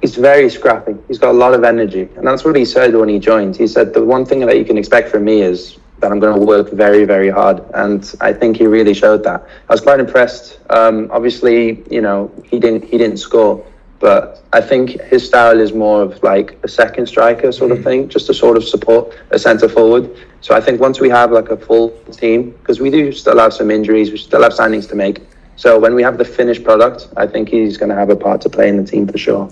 [0.00, 0.96] He's very scrappy.
[1.08, 3.56] He's got a lot of energy, and that's what he said when he joined.
[3.56, 6.38] He said the one thing that you can expect from me is that I'm going
[6.38, 9.46] to work very, very hard, and I think he really showed that.
[9.68, 10.58] I was quite impressed.
[10.70, 13.64] Um, obviously, you know, he didn't he didn't score,
[13.98, 17.84] but I think his style is more of like a second striker sort of mm.
[17.84, 20.10] thing, just to sort of support a centre forward.
[20.40, 23.52] So I think once we have like a full team, because we do still have
[23.52, 25.20] some injuries, we still have signings to make.
[25.56, 28.40] So when we have the finished product, I think he's going to have a part
[28.42, 29.50] to play in the team for sure.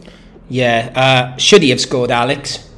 [0.49, 0.93] Yeah.
[0.95, 2.69] Uh, should he have scored, Alex?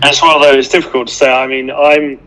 [0.00, 0.66] That's one of those.
[0.66, 1.32] It's difficult to say.
[1.32, 2.20] I mean, I'm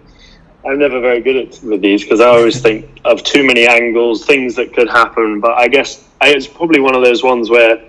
[0.65, 4.25] I'm never very good at with these because I always think of too many angles,
[4.25, 5.39] things that could happen.
[5.39, 7.81] But I guess it's probably one of those ones where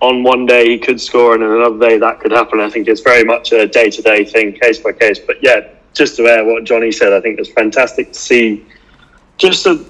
[0.00, 2.60] on one day he could score and on another day that could happen.
[2.60, 5.18] I think it's very much a day to day thing, case by case.
[5.18, 8.66] But yeah, just to air what Johnny said, I think it's fantastic to see
[9.36, 9.84] just a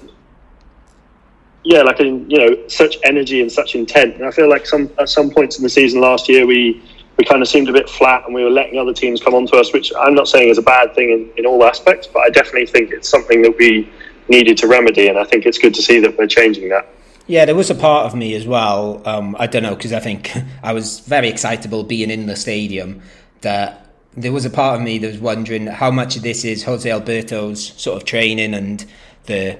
[1.63, 4.15] yeah, like in you know such energy and such intent.
[4.15, 6.81] And I feel like some at some points in the season last year we
[7.17, 9.55] we kind of seemed a bit flat and we were letting other teams come onto
[9.55, 12.29] us, which I'm not saying is a bad thing in, in all aspects, but I
[12.29, 13.91] definitely think it's something that we
[14.27, 16.87] needed to remedy, and I think it's good to see that we're changing that.
[17.27, 19.01] Yeah, there was a part of me as well.
[19.05, 20.31] Um, I don't know because I think
[20.63, 23.01] I was very excitable being in the stadium.
[23.41, 26.63] That there was a part of me that was wondering how much of this is
[26.63, 28.85] Jose Alberto's sort of training and
[29.25, 29.57] the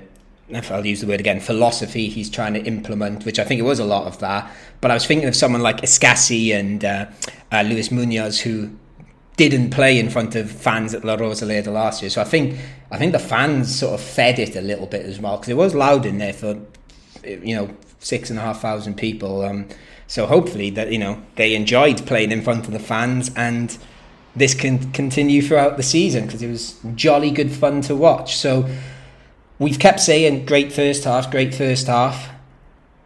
[0.56, 3.64] if I'll use the word again, philosophy he's trying to implement, which I think it
[3.64, 4.52] was a lot of that.
[4.80, 7.06] But I was thinking of someone like Escassi and uh,
[7.52, 8.72] uh, Luis Munoz who
[9.38, 12.10] didn't play in front of fans at La Rosaleda last year.
[12.10, 12.60] So I think
[12.92, 15.58] I think the fans sort of fed it a little bit as well because it
[15.58, 16.60] was loud in there for
[17.24, 19.44] you know six and a half thousand people.
[19.44, 19.68] Um,
[20.08, 23.78] so hopefully that you know they enjoyed playing in front of the fans and
[24.36, 28.36] this can continue throughout the season because it was jolly good fun to watch.
[28.36, 28.70] So
[29.62, 32.32] we've kept saying great first half, great first half.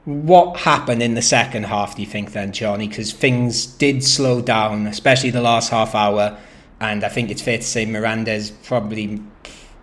[0.05, 2.87] What happened in the second half, do you think, then, Johnny?
[2.87, 6.37] Because things did slow down, especially the last half hour.
[6.79, 9.21] And I think it's fair to say Mirandes probably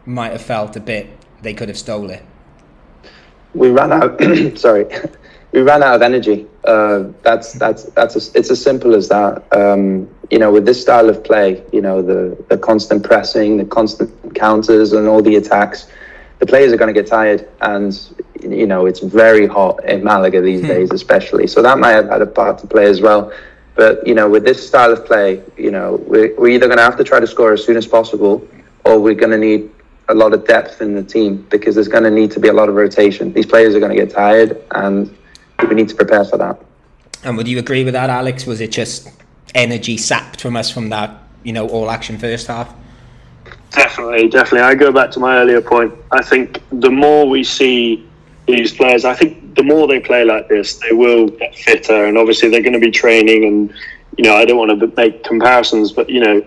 [0.07, 1.11] might have felt a bit
[1.43, 2.25] they could have stole it.
[3.55, 4.19] We ran out,
[4.59, 4.87] sorry,
[5.53, 6.47] we ran out of energy.
[6.65, 9.45] Uh, that's that's that's a, it's as simple as that.
[9.53, 13.65] Um, you know, with this style of play, you know, the the constant pressing, the
[13.65, 15.89] constant counters, and all the attacks,
[16.43, 17.97] the players are going to get tired, and
[18.41, 20.67] you know, it's very hot in Malaga these hmm.
[20.67, 21.47] days, especially.
[21.47, 23.33] So that might have had a part to play as well.
[23.77, 26.83] But you know, with this style of play, you know, we're, we're either going to
[26.83, 28.45] have to try to score as soon as possible,
[28.85, 29.71] or we're going to need
[30.09, 32.53] a lot of depth in the team because there's going to need to be a
[32.53, 33.33] lot of rotation.
[33.33, 35.17] These players are going to get tired, and
[35.69, 36.61] we need to prepare for that.
[37.23, 38.47] And would you agree with that, Alex?
[38.47, 39.09] Was it just
[39.55, 42.75] energy sapped from us from that, you know, all action first half?
[43.75, 44.61] Definitely, definitely.
[44.61, 45.95] I go back to my earlier point.
[46.11, 48.07] I think the more we see
[48.47, 52.19] these players, I think the more they play like this, they will get fitter, and
[52.19, 53.45] obviously they're going to be training.
[53.45, 53.75] And
[54.19, 56.45] you know, I don't want to make comparisons, but you know,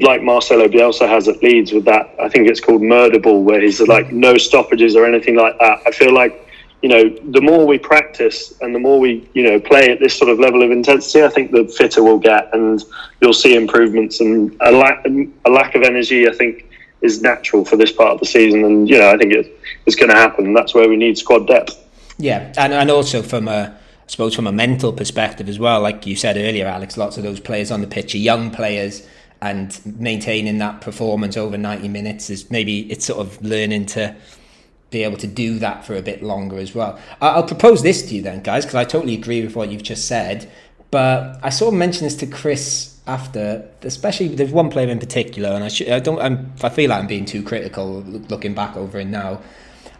[0.00, 3.60] like Marcelo Bielsa has at Leeds with that, I think it's called murder ball, where
[3.60, 5.80] he's like no stoppages or anything like that.
[5.86, 6.43] I feel like
[6.84, 10.14] you know, the more we practice and the more we, you know, play at this
[10.14, 12.84] sort of level of intensity, I think the fitter we'll get, and
[13.22, 14.20] you'll see improvements.
[14.20, 15.02] And a lack,
[15.46, 16.70] a lack of energy, I think,
[17.00, 18.66] is natural for this part of the season.
[18.66, 20.52] And you know, I think it, it's going to happen.
[20.52, 21.74] That's where we need squad depth.
[22.18, 26.06] Yeah, and and also from a I suppose from a mental perspective as well, like
[26.06, 29.08] you said earlier, Alex, lots of those players on the pitch are young players,
[29.40, 34.14] and maintaining that performance over 90 minutes is maybe it's sort of learning to
[34.94, 36.98] be able to do that for a bit longer as well.
[37.20, 40.06] I'll propose this to you then, guys, because I totally agree with what you've just
[40.06, 40.50] said.
[40.90, 45.50] But I sort of mentioned this to Chris after, especially there's one player in particular,
[45.50, 48.98] and I, I don't, I'm, I feel like I'm being too critical looking back over
[48.98, 49.40] it now.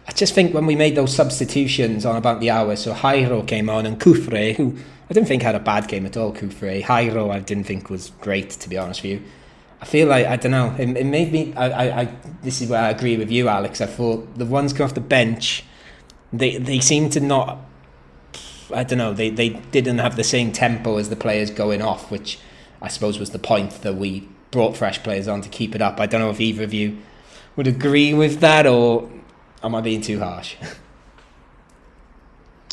[0.07, 3.69] I just think when we made those substitutions on about the hour, so Jairo came
[3.69, 4.77] on and Kufre, who
[5.09, 6.33] I didn't think had a bad game at all.
[6.33, 6.83] Kufre.
[6.83, 9.21] Jairo, I didn't think was great to be honest with you.
[9.85, 10.75] I feel like I don't know.
[10.79, 11.53] It, it made me.
[11.53, 12.05] I, I, I,
[12.41, 13.81] This is where I agree with you, Alex.
[13.81, 15.63] I thought the ones come off the bench,
[16.33, 17.59] they they seem to not.
[18.73, 19.13] I don't know.
[19.13, 22.39] They they didn't have the same tempo as the players going off, which
[22.81, 25.99] I suppose was the point that we brought fresh players on to keep it up.
[25.99, 26.97] I don't know if either of you
[27.55, 29.07] would agree with that, or
[29.61, 30.55] am I being too harsh?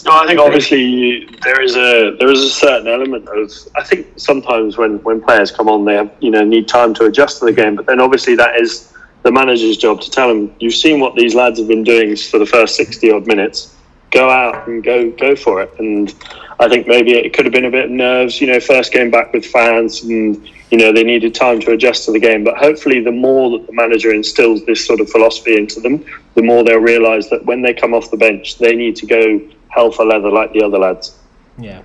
[0.05, 4.07] No, I think obviously there is a there is a certain element of I think
[4.17, 7.45] sometimes when, when players come on they have you know need time to adjust to
[7.45, 10.99] the game, but then obviously that is the manager's job to tell them you've seen
[10.99, 13.77] what these lads have been doing for the first sixty odd minutes.
[14.11, 15.73] Go out and go go for it.
[15.79, 16.13] And
[16.59, 19.11] I think maybe it could have been a bit of nerves, you know, first game
[19.11, 22.43] back with fans and you know they needed time to adjust to the game.
[22.43, 26.05] But hopefully, the more that the manager instills this sort of philosophy into them,
[26.35, 29.41] the more they'll realise that when they come off the bench, they need to go
[29.69, 31.17] hell for leather like the other lads.
[31.59, 31.83] Yeah.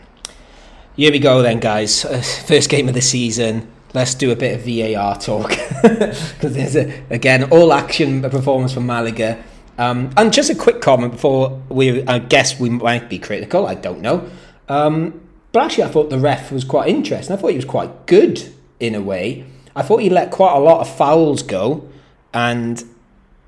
[0.96, 2.06] Here we go then, guys.
[2.06, 3.70] Uh, first game of the season.
[3.94, 5.50] Let's do a bit of VAR talk
[5.82, 9.44] because there's a, again all action performance from Malaga.
[9.78, 13.68] Um, and just a quick comment before we, I guess we might be critical.
[13.68, 14.28] I don't know,
[14.70, 15.22] um,
[15.52, 17.36] but actually I thought the ref was quite interesting.
[17.36, 19.46] I thought he was quite good in a way.
[19.76, 21.88] I thought he let quite a lot of fouls go,
[22.34, 22.84] and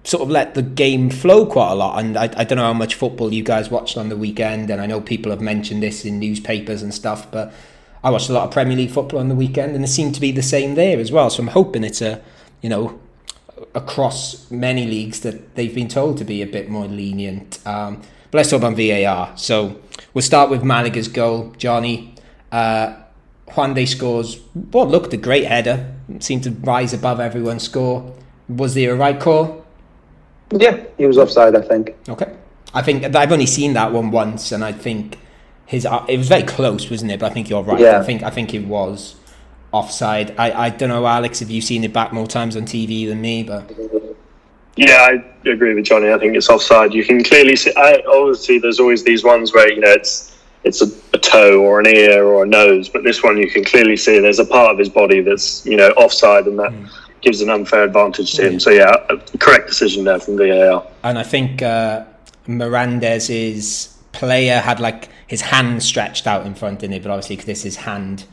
[0.03, 1.99] sort of let the game flow quite a lot.
[1.99, 4.81] And I, I don't know how much football you guys watched on the weekend, and
[4.81, 7.53] I know people have mentioned this in newspapers and stuff, but
[8.03, 10.21] I watched a lot of Premier League football on the weekend, and it seemed to
[10.21, 11.29] be the same there as well.
[11.29, 12.21] So I'm hoping it's a,
[12.61, 12.99] you know,
[13.75, 17.59] across many leagues that they've been told to be a bit more lenient.
[17.67, 19.37] Um, but let's talk about VAR.
[19.37, 19.81] So
[20.13, 22.15] we'll start with Malaga's goal, Johnny.
[22.51, 22.95] Uh,
[23.51, 24.39] Juande scores
[24.71, 28.15] what looked a great header, seemed to rise above everyone's score.
[28.47, 29.65] Was there a right call?
[30.51, 31.95] Yeah, he was offside, I think.
[32.07, 32.35] Okay.
[32.73, 35.17] I think I've only seen that one once, and I think
[35.65, 37.19] his uh, it was very close, wasn't it?
[37.19, 37.79] But I think you're right.
[37.79, 37.99] Yeah.
[37.99, 39.15] I think I think it was
[39.71, 40.35] offside.
[40.37, 43.21] I, I don't know, Alex, if you've seen it back more times on TV than
[43.21, 43.71] me, but
[44.75, 46.11] yeah, I agree with Johnny.
[46.11, 46.93] I think it's offside.
[46.93, 47.73] You can clearly see.
[47.75, 51.79] I obviously there's always these ones where you know it's it's a, a, toe or
[51.79, 54.71] an ear or a nose, but this one you can clearly see there's a part
[54.71, 56.71] of his body that's you know offside, and that.
[56.71, 56.89] Mm
[57.21, 58.59] gives an unfair advantage to him.
[58.59, 58.95] So yeah,
[59.39, 60.85] correct decision there from VAR.
[61.03, 62.05] And I think uh,
[62.47, 67.45] Mirandes's player had like his hand stretched out in front in it, but obviously because
[67.45, 68.25] this is hand,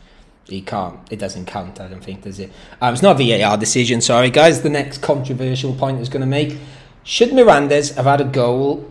[0.46, 0.98] he can't.
[1.10, 1.80] It doesn't count.
[1.80, 2.50] I don't think does it.
[2.80, 4.00] Um, it's not a VAR decision.
[4.00, 4.62] Sorry, guys.
[4.62, 6.58] The next controversial point is going to make:
[7.02, 8.90] Should Mirandes have had a goal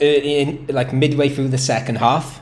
[0.00, 2.40] uh, in like midway through the second half?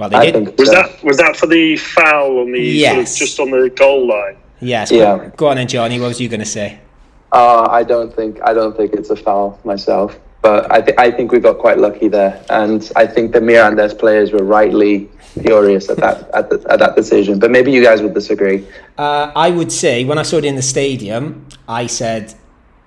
[0.00, 0.58] Well, they did.
[0.58, 2.94] Was that was that for the foul on the yes.
[2.94, 4.38] sort of just on the goal line?
[4.58, 4.90] Yes.
[4.90, 5.30] Yeah.
[5.36, 6.00] Go on, then, Johnny.
[6.00, 6.80] What was you going to say?
[7.32, 11.10] Uh, I don't think I don't think it's a foul myself, but I, th- I
[11.10, 15.10] think we got quite lucky there, and I think the Mirandes players were rightly
[15.42, 17.38] furious at that at, the, at that decision.
[17.38, 18.66] But maybe you guys would disagree.
[18.96, 22.34] Uh, I would say when I saw it in the stadium, I said,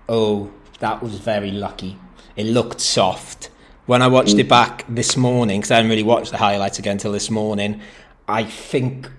[0.10, 0.50] "Oh,
[0.80, 2.00] that was very lucky.
[2.36, 3.52] It looked soft."
[3.86, 6.94] When I watched it back this morning, because I didn't really watch the highlights again
[6.94, 7.82] until this morning,
[8.28, 9.10] I think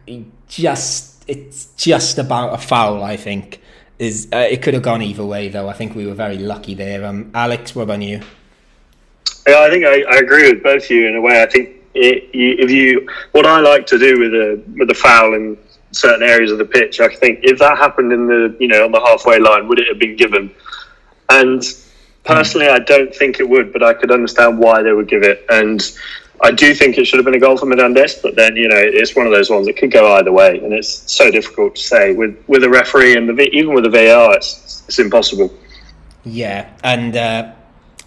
[0.48, 3.02] just it's just about a foul.
[3.02, 3.60] I think
[3.98, 5.68] is uh, it could have gone either way though.
[5.68, 7.04] I think we were very lucky there.
[7.04, 8.20] Um, Alex, what about you?
[9.46, 11.42] Yeah, I think I, I agree with both of you in a way.
[11.42, 14.94] I think it, you, if you what I like to do with a with a
[14.94, 15.58] foul in
[15.92, 18.92] certain areas of the pitch, I think if that happened in the you know on
[18.92, 20.50] the halfway line, would it have been given?
[21.28, 21.62] And
[22.25, 25.45] personally, I don't think it would, but I could understand why they would give it.
[25.49, 25.81] And
[26.43, 28.77] I do think it should have been a goal for Menendez, but then you know
[28.79, 31.83] it's one of those ones that could go either way, and it's so difficult to
[31.83, 35.53] say with with a referee and the, even with a VAR, it's it's impossible.
[36.25, 37.16] Yeah, and.
[37.16, 37.53] Uh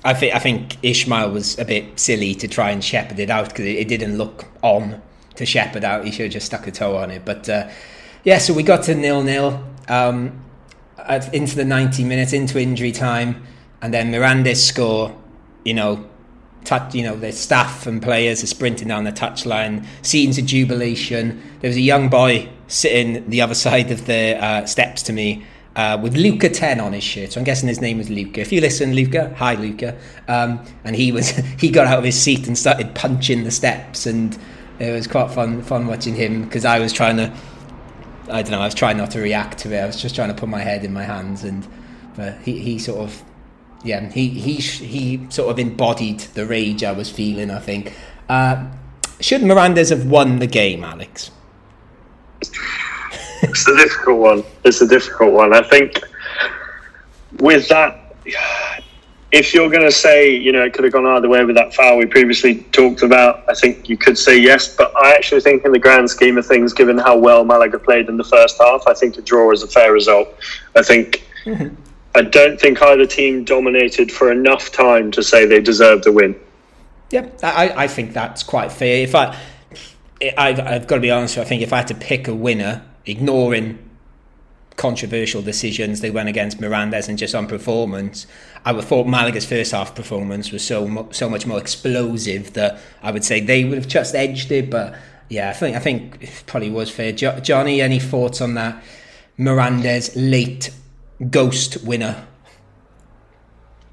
[0.07, 3.49] I think I think Ismaël was a bit silly to try and shepherd it out
[3.49, 5.01] because it, it, didn't look on
[5.36, 6.05] to shepherd out.
[6.05, 7.26] He should have just stuck a toe on it.
[7.26, 7.70] But uh,
[8.24, 10.43] yeah, so we got to nil nil um,
[11.34, 13.43] into the ninety minutes into injury time,
[13.82, 15.15] and then Mirandes score.
[15.63, 16.09] You know,
[16.63, 16.95] touch.
[16.95, 19.86] You know, the staff and players are sprinting down the touchline.
[20.01, 21.41] Scenes of jubilation.
[21.59, 25.45] There was a young boy sitting the other side of the uh, steps to me
[25.78, 27.32] uh, with Luca 10 on his shirt.
[27.32, 28.41] So I'm guessing his name was Luca.
[28.41, 29.95] If you listen, Luca, hi Luca.
[30.28, 34.05] Um, and he was he got out of his seat and started punching the steps,
[34.05, 34.38] and
[34.80, 37.32] it was quite fun fun watching him because I was trying to.
[38.30, 38.59] I don't know.
[38.59, 39.80] I was trying not to react to it.
[39.80, 41.65] I was just trying to put my head in my hands, and
[42.15, 43.23] but he, he sort of,
[43.84, 47.51] yeah, he he he sort of embodied the rage I was feeling.
[47.51, 47.93] I think.
[48.30, 48.67] Uh,
[49.19, 51.32] should Mirandes have won the game, Alex?
[52.41, 54.43] it's a difficult one.
[54.63, 55.53] It's a difficult one.
[55.53, 55.99] I think
[57.39, 58.15] with that,
[59.32, 61.73] if you're going to say, you know, it could have gone either way with that
[61.73, 64.75] foul we previously talked about, I think you could say yes.
[64.75, 68.09] But I actually think, in the grand scheme of things, given how well Malaga played
[68.09, 70.30] in the first half, I think a draw is a fair result.
[70.75, 71.28] I think.
[71.45, 71.75] Mm-hmm.
[72.18, 76.36] I don't think either team dominated for enough time to say they deserved the win.
[77.11, 79.03] Yeah, I, I think that's quite fair.
[79.03, 79.38] If I,
[80.38, 82.84] I've, I've got to be honest, I think if I had to pick a winner,
[83.05, 83.78] ignoring
[84.78, 88.28] controversial decisions they went against Mirandes and just on performance.
[88.63, 93.11] I would thought Malaga's first half performance was so so much more explosive that I
[93.11, 94.70] would say they would have just edged it.
[94.70, 94.95] But
[95.30, 97.11] yeah, I think I think it probably was fair.
[97.11, 98.84] Jo- Johnny, any thoughts on that
[99.38, 100.70] Mirandes late
[101.30, 102.28] ghost winner?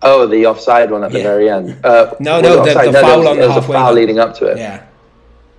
[0.03, 1.19] Oh, the offside one at yeah.
[1.19, 1.85] the very end.
[1.85, 3.75] Uh, no, no, the, the, the, foul no, on the halfway.
[3.75, 4.59] foul leading up to it.
[4.59, 4.85] Yeah.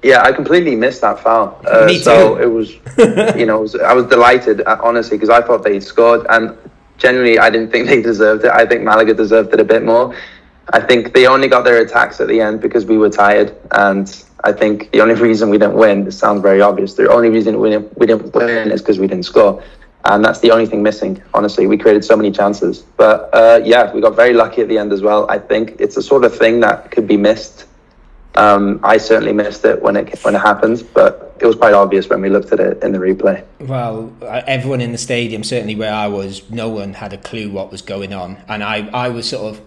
[0.04, 1.60] Yeah, I completely missed that foul.
[1.66, 2.04] Uh, Me too.
[2.04, 2.74] So it was,
[3.40, 6.56] you know, was, I was delighted, uh, honestly, because I thought they scored, and
[7.00, 8.52] generally, I didn't think they deserved it.
[8.52, 10.16] I think Malaga deserved it a bit more.
[10.74, 14.08] I think they only got their attacks at the end because we were tired, and
[14.44, 17.60] I think the only reason we didn't win, this sounds very obvious, the only reason
[17.60, 19.64] we didn't, we didn't win is because we didn't score.
[20.06, 21.66] And that's the only thing missing, honestly.
[21.68, 22.80] We created so many chances.
[22.96, 25.30] But uh, yeah, we got very lucky at the end as well.
[25.30, 27.66] I think it's the sort of thing that could be missed
[28.36, 32.10] um, I certainly missed it when it when it happened, but it was quite obvious
[32.10, 33.44] when we looked at it in the replay.
[33.60, 37.50] Well, uh, everyone in the stadium, certainly where I was, no one had a clue
[37.50, 39.62] what was going on, and I, I was sort of,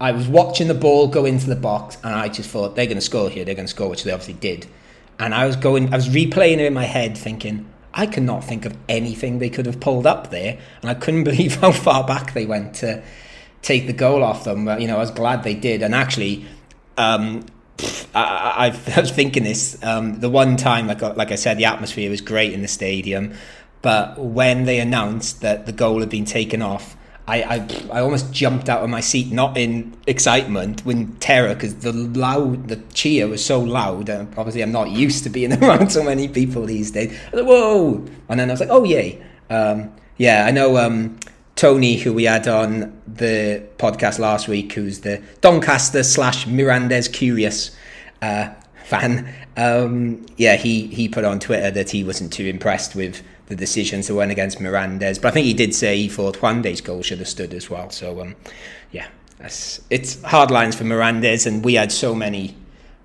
[0.00, 2.96] I was watching the ball go into the box, and I just thought they're going
[2.96, 4.66] to score here, they're going to score, which they obviously did,
[5.18, 7.66] and I was going, I was replaying it in my head, thinking.
[7.94, 11.56] I cannot think of anything they could have pulled up there, and I couldn't believe
[11.56, 13.02] how far back they went to
[13.62, 14.64] take the goal off them.
[14.64, 16.46] But, you know, I was glad they did, and actually,
[16.96, 17.44] um,
[18.14, 22.10] I, I, was thinking this um, the one time, like like I said, the atmosphere
[22.10, 23.34] was great in the stadium,
[23.82, 26.96] but when they announced that the goal had been taken off,
[27.28, 31.74] I, I, I almost jumped out of my seat, not in excitement, in terror, because
[31.76, 34.08] the loud, the cheer was so loud.
[34.08, 37.16] And obviously, I'm not used to being around so many people these days.
[37.32, 38.04] Like, Whoa!
[38.30, 39.22] And then I was like, oh yay!
[39.50, 40.78] Um, yeah, I know.
[40.78, 41.18] Um,
[41.54, 47.76] Tony, who we had on the podcast last week, who's the Doncaster slash Mirandes Curious
[48.22, 48.50] uh,
[48.84, 53.56] fan, um, yeah, he, he put on Twitter that he wasn't too impressed with the
[53.56, 55.20] decisions that went against Mirandes.
[55.20, 57.90] But I think he did say he thought Juande's goal should have stood as well.
[57.90, 58.36] So, um,
[58.92, 59.08] yeah,
[59.40, 62.54] it's hard lines for Mirandes, and we had so many.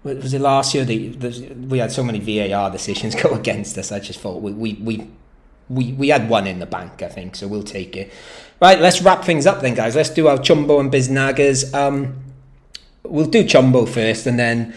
[0.03, 0.83] Was it last year?
[0.83, 3.91] The, the, we had so many VAR decisions go against us.
[3.91, 5.07] I just thought we, we, we
[5.69, 8.11] we, we had one in the bank, I think, so we'll take it.
[8.61, 9.95] Right, let's wrap things up then, guys.
[9.95, 11.73] Let's do our Chumbo and Biznagas.
[11.73, 12.15] Um,
[13.03, 14.73] we'll do Chumbo first, and then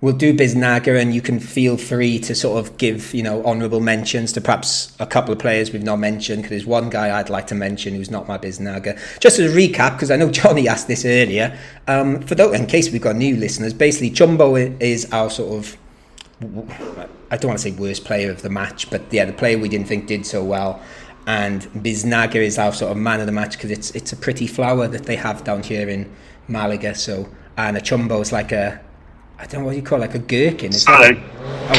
[0.00, 3.80] we'll do Biznaga, and you can feel free to sort of give, you know, honourable
[3.80, 7.30] mentions to perhaps a couple of players we've not mentioned, because there's one guy I'd
[7.30, 8.98] like to mention who's not my Biznaga.
[9.20, 12.66] Just as a recap, because I know Johnny asked this earlier, um, for those, in
[12.66, 15.76] case we've got new listeners, basically Chumbo is our sort of
[17.30, 19.68] I don't want to say worst player of the match, but yeah, the player we
[19.68, 20.80] didn't think did so well.
[21.26, 24.46] And Biznaga is our sort of man of the match because it's it's a pretty
[24.46, 26.10] flower that they have down here in
[26.48, 26.94] Malaga.
[26.94, 27.28] So
[27.58, 28.80] and a chumbo is like a
[29.40, 30.70] I don't know what you call it, like a gherkin.
[30.74, 31.22] Is kind of,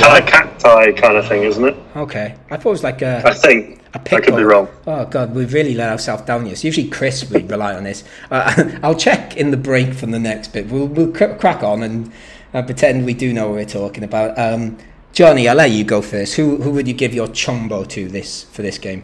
[0.01, 1.75] kind of cacti kind of thing, isn't it?
[1.95, 3.21] Okay, I thought it was like a.
[3.25, 3.77] I think.
[3.93, 4.17] A pickle.
[4.17, 4.69] I could be wrong.
[4.87, 6.53] Oh god, we've really let ourselves down here.
[6.53, 8.05] It's usually Chris we rely on this.
[8.31, 10.67] Uh, I'll check in the break from the next bit.
[10.67, 12.09] We'll, we'll crack on and
[12.53, 14.39] uh, pretend we do know what we're talking about.
[14.39, 14.77] Um,
[15.11, 16.35] Johnny, I'll let you go first.
[16.35, 19.03] Who who would you give your chumbo to this for this game?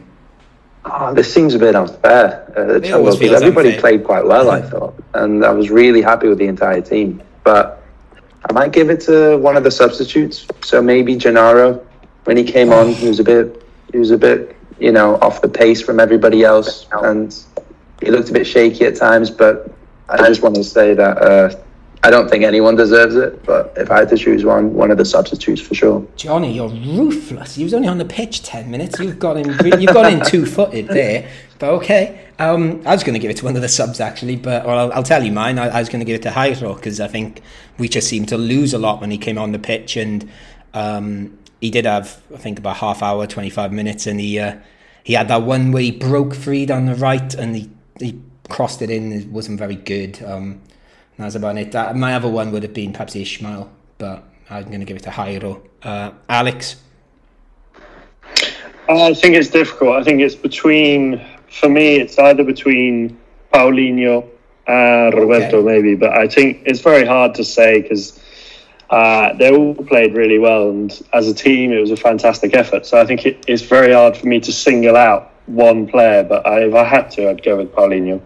[0.86, 2.54] Oh, this seems a bit unfair.
[2.58, 3.82] Uh, It always because feels everybody unfair.
[3.82, 7.22] played quite well, I thought, and I was really happy with the entire team.
[7.44, 7.77] But
[8.50, 10.48] I might give it to one of the substitutes.
[10.64, 11.84] So maybe Genaro,
[12.24, 15.42] when he came on, he was a bit, he was a bit, you know, off
[15.42, 17.36] the pace from everybody else, and
[18.02, 19.30] he looked a bit shaky at times.
[19.30, 19.72] But
[20.10, 21.56] I just want to say that uh,
[22.04, 23.44] I don't think anyone deserves it.
[23.46, 26.08] But if I had to choose one, one of the substitutes for sure.
[26.16, 27.56] Johnny, you're ruthless.
[27.56, 29.00] He was only on the pitch ten minutes.
[29.00, 29.50] You've got him.
[29.80, 31.30] You've got in two footed there.
[31.60, 32.24] But okay.
[32.40, 34.78] Um, I was going to give it to one of the subs actually, but well,
[34.78, 35.58] I'll, I'll tell you mine.
[35.58, 37.42] I, I was going to give it to Jairo because I think
[37.80, 40.30] we just seemed to lose a lot when he came on the pitch, and
[40.76, 44.58] um, he did have I think about half hour, twenty five minutes, and he uh,
[45.04, 48.84] he had that one where he broke free down the right and he he crossed
[48.84, 49.12] it in.
[49.12, 50.22] It wasn't very good.
[50.24, 50.62] Um,
[51.18, 51.74] that's about it.
[51.76, 55.04] Uh, my other one would have been perhaps Ishmael, but I'm going to give it
[55.04, 55.62] to Jairo.
[55.84, 56.78] Uh, Alex.
[58.90, 59.96] I think it's difficult.
[60.00, 63.18] I think it's between, for me, it's either between
[63.54, 64.28] Paulino
[64.68, 65.66] and Roberto, Okay.
[65.68, 65.96] maybe.
[65.96, 68.22] But I think it's very hard to say because
[68.90, 72.86] uh, they all played really well, and as a team, it was a fantastic effort.
[72.86, 76.24] So I think it, it's very hard for me to single out one player.
[76.24, 78.22] But I, if I had to, I'd go with Paulino.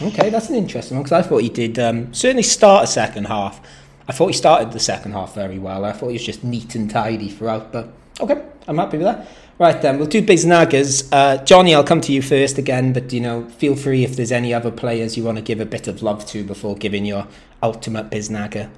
[0.00, 3.26] Okay, that's an interesting one because I thought he did um, certainly start a second
[3.26, 3.60] half.
[4.08, 5.84] I thought he started the second half very well.
[5.84, 7.72] I thought he was just neat and tidy throughout.
[7.72, 7.88] But
[8.20, 9.26] okay, I'm happy with that.
[9.58, 11.08] Right then, we'll do Biznagas.
[11.10, 14.32] Uh, Johnny, I'll come to you first again, but you know, feel free if there's
[14.32, 17.26] any other players you want to give a bit of love to before giving your
[17.62, 18.68] ultimate Biznaga.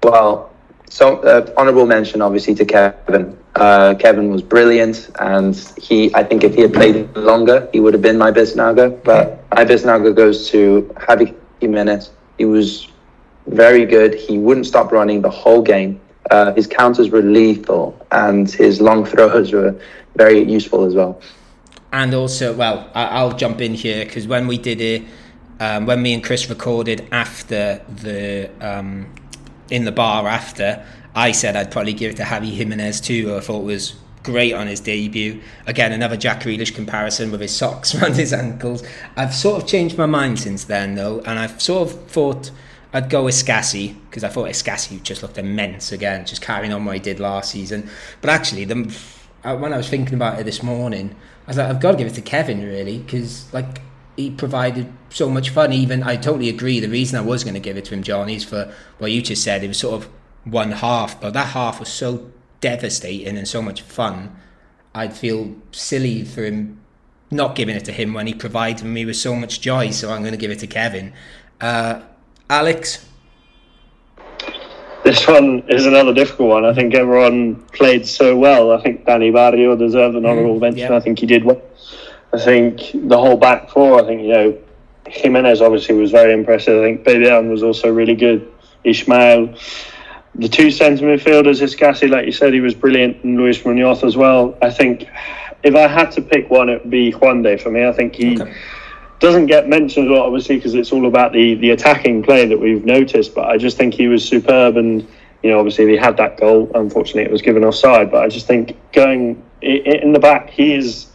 [0.00, 0.53] Well,
[0.88, 3.36] so uh, honourable mention, obviously, to Kevin.
[3.54, 6.14] Uh, Kevin was brilliant, and he.
[6.14, 9.02] I think if he had played longer, he would have been my Biznaga.
[9.04, 12.10] But my Biznaga goes to Javi Jimenez.
[12.38, 12.88] He was
[13.46, 14.14] very good.
[14.14, 16.00] He wouldn't stop running the whole game.
[16.30, 19.74] Uh, his counters were lethal, and his long throws were
[20.16, 21.20] very useful as well.
[21.92, 25.02] And also, well, I- I'll jump in here because when we did it,
[25.60, 29.06] um, when me and Chris recorded after the um,
[29.70, 30.84] in the bar after,
[31.14, 33.28] I said I'd probably give it to Javi Jimenez too.
[33.28, 35.40] who I thought was great on his debut.
[35.66, 38.82] Again, another Jack Grealish comparison with his socks around his ankles.
[39.16, 42.50] I've sort of changed my mind since then though, and I've sort of thought
[42.92, 46.84] I'd go with Scassi because I thought Scassi just looked immense again, just carrying on
[46.84, 47.88] what he did last season.
[48.20, 48.96] But actually, the
[49.44, 51.14] uh, when I was thinking about it this morning,
[51.46, 53.80] I was like, I've got to give it to Kevin really because like
[54.16, 55.72] he provided so much fun.
[55.72, 56.80] Even I totally agree.
[56.80, 59.22] The reason I was going to give it to him, John, is for what you
[59.22, 59.64] just said.
[59.64, 60.10] It was sort of
[60.44, 64.36] one half, but that half was so devastating and so much fun.
[64.94, 66.80] I'd feel silly for him
[67.30, 69.90] not giving it to him when he provided me with so much joy.
[69.90, 71.12] So I'm going to give it to Kevin.
[71.60, 72.02] Uh,
[72.48, 73.04] Alex,
[75.02, 76.64] This one is another difficult one.
[76.64, 78.72] I think everyone played so well.
[78.72, 80.90] I think Dani Barrio deserved an honourable mention.
[80.90, 80.96] yeah.
[80.96, 81.60] I think he did well.
[82.34, 84.58] I think the whole back four, I think, you know,
[85.06, 86.80] Jimenez obviously was very impressive.
[86.80, 88.50] I think Bebian was also really good.
[88.82, 89.54] Ishmael.
[90.34, 94.16] The two centre midfielders, Escassi, like you said, he was brilliant, and Luis Munoz as
[94.16, 94.58] well.
[94.60, 95.06] I think
[95.62, 97.86] if I had to pick one, it would be Juande for me.
[97.86, 98.52] I think he Okay.
[99.20, 102.58] doesn't get mentioned a lot, obviously, because it's all about the, the attacking play that
[102.58, 103.32] we've noticed.
[103.34, 105.06] But I just think he was superb, and
[105.44, 106.68] you know, obviously, he had that goal.
[106.74, 108.10] Unfortunately, it was given offside.
[108.10, 111.06] But I just think going in the back, he is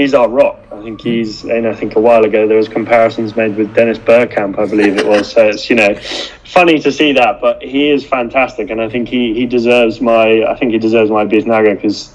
[0.00, 0.58] he's our rock.
[0.72, 1.08] I think hmm.
[1.08, 4.66] he's, and I think a while ago there was comparisons made with Dennis Bergkamp, I
[4.66, 5.30] believe it was.
[5.30, 5.94] So it's you know
[6.44, 10.44] funny to see that, but he is fantastic, and I think he he deserves my
[10.44, 12.14] I think he deserves my Biznaga because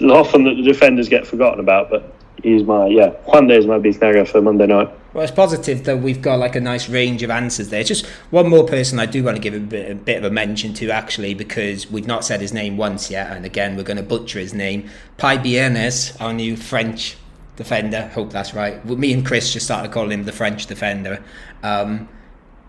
[0.00, 4.28] often that the defenders get forgotten about, but he's my yeah Juan is my Biznaga
[4.28, 4.90] for Monday night.
[5.12, 7.84] Well, it's positive that we've got like a nice range of answers there.
[7.84, 10.30] Just one more person I do want to give a bit, a bit of a
[10.30, 13.98] mention to actually because we've not said his name once yet, and again we're going
[13.98, 14.88] to butcher his name.
[15.18, 17.16] Peybernes, our new French
[17.56, 18.08] defender.
[18.14, 18.84] Hope that's right.
[18.84, 21.22] Me and Chris just started calling him the French defender.
[21.62, 22.08] Um,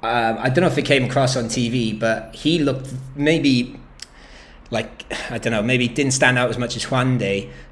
[0.01, 3.79] um, I don't know if it came across on TV, but he looked maybe
[4.69, 7.17] like I don't know, maybe didn't stand out as much as Juan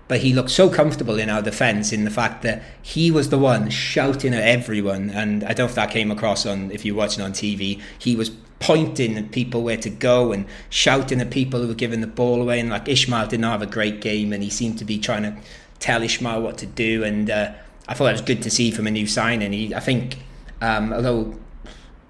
[0.08, 3.40] but he looked so comfortable in our defence in the fact that he was the
[3.40, 5.10] one shouting at everyone.
[5.10, 7.82] And I don't know if that came across on if you're watching on TV.
[7.98, 12.02] He was pointing at people where to go and shouting at people who were giving
[12.02, 12.60] the ball away.
[12.60, 15.36] And like Ishmael didn't have a great game, and he seemed to be trying to
[15.82, 17.04] tell Ishmael what to do.
[17.04, 17.52] And uh,
[17.90, 19.52] I thought it was good to see from a new signing.
[19.52, 20.20] He, I think,
[20.62, 21.38] um, although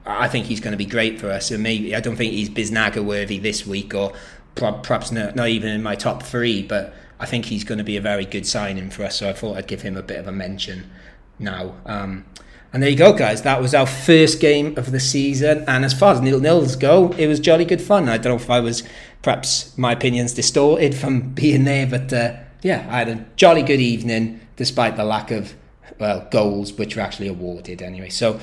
[0.05, 1.49] I think he's going to be great for us.
[1.49, 4.13] And maybe I don't think he's Biznaga worthy this week, or
[4.53, 6.61] perhaps not, not even in my top three.
[6.61, 9.17] But I think he's going to be a very good signing for us.
[9.17, 10.91] So I thought I'd give him a bit of a mention
[11.39, 11.75] now.
[11.85, 12.25] Um,
[12.73, 13.41] and there you go, guys.
[13.41, 15.65] That was our first game of the season.
[15.67, 18.07] And as far as nil nils go, it was jolly good fun.
[18.07, 18.83] I don't know if I was
[19.21, 23.79] perhaps my opinions distorted from being there, but uh, yeah, I had a jolly good
[23.79, 25.53] evening despite the lack of
[25.99, 28.09] well goals, which were actually awarded anyway.
[28.09, 28.39] So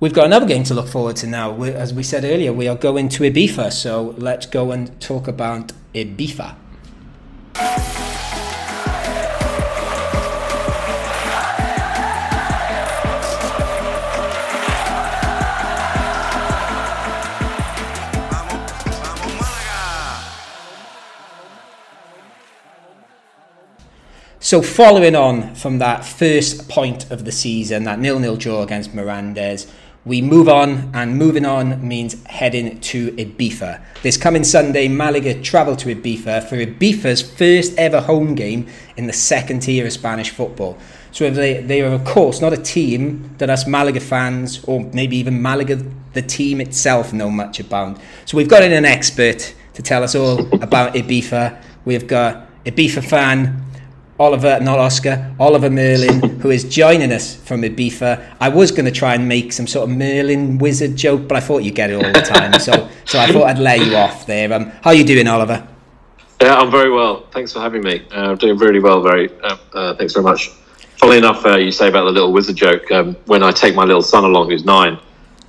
[0.00, 1.52] we've got another game to look forward to now.
[1.52, 3.72] we as we said earlier, we are going to Ibiza.
[3.72, 6.56] So let's go and talk about Ibiza.
[24.44, 29.66] So, following on from that first point of the season, that nil-nil draw against Mirandes,
[30.04, 33.82] we move on, and moving on means heading to Ibiza.
[34.02, 38.66] This coming Sunday, Malaga travel to Ibiza for Ibiza's first ever home game
[38.98, 40.76] in the second tier of Spanish football.
[41.10, 45.16] So they, they are, of course, not a team that us Malaga fans, or maybe
[45.16, 45.76] even Malaga,
[46.12, 47.98] the team itself, know much about.
[48.26, 51.58] So we've got in an expert to tell us all about Ibiza.
[51.86, 53.64] We've got Ibiza fan
[54.18, 58.36] Oliver, not Oscar, Oliver Merlin, who is joining us from Ibiza.
[58.40, 61.40] I was going to try and make some sort of Merlin wizard joke, but I
[61.40, 64.24] thought you get it all the time, so so I thought I'd lay you off
[64.26, 64.52] there.
[64.52, 65.66] Um, how are you doing, Oliver?
[66.40, 67.26] Yeah, I'm very well.
[67.32, 68.06] Thanks for having me.
[68.12, 69.02] Uh, I'm doing really well.
[69.02, 69.30] Very.
[69.40, 70.48] Uh, uh, thanks very much.
[70.98, 72.90] Funnily enough, uh, you say about the little wizard joke.
[72.92, 74.98] Um, when I take my little son along, who's nine,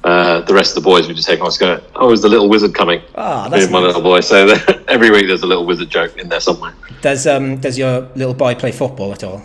[0.06, 2.48] uh, the rest of the boys would just take off go, oh, is the little
[2.48, 3.02] wizard coming?
[3.16, 4.20] Oh, that's my little boy.
[4.20, 4.48] So
[4.88, 6.76] every week there's a little wizard joke in there somewhere.
[7.02, 9.42] Does um does your little boy play football at all?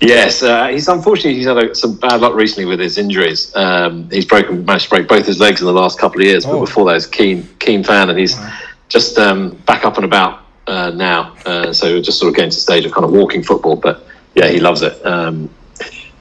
[0.00, 3.54] Yes, uh, he's unfortunately he's had a, some bad luck recently with his injuries.
[3.56, 6.44] Um, he's broken, managed to break both his legs in the last couple of years.
[6.44, 6.60] But oh.
[6.60, 8.56] before that, he's keen keen fan, and he's wow.
[8.88, 11.34] just um, back up and about uh, now.
[11.46, 13.74] Uh, so just sort of getting to the stage of kind of walking football.
[13.74, 14.06] But
[14.36, 15.04] yeah, he loves it.
[15.04, 15.50] Um,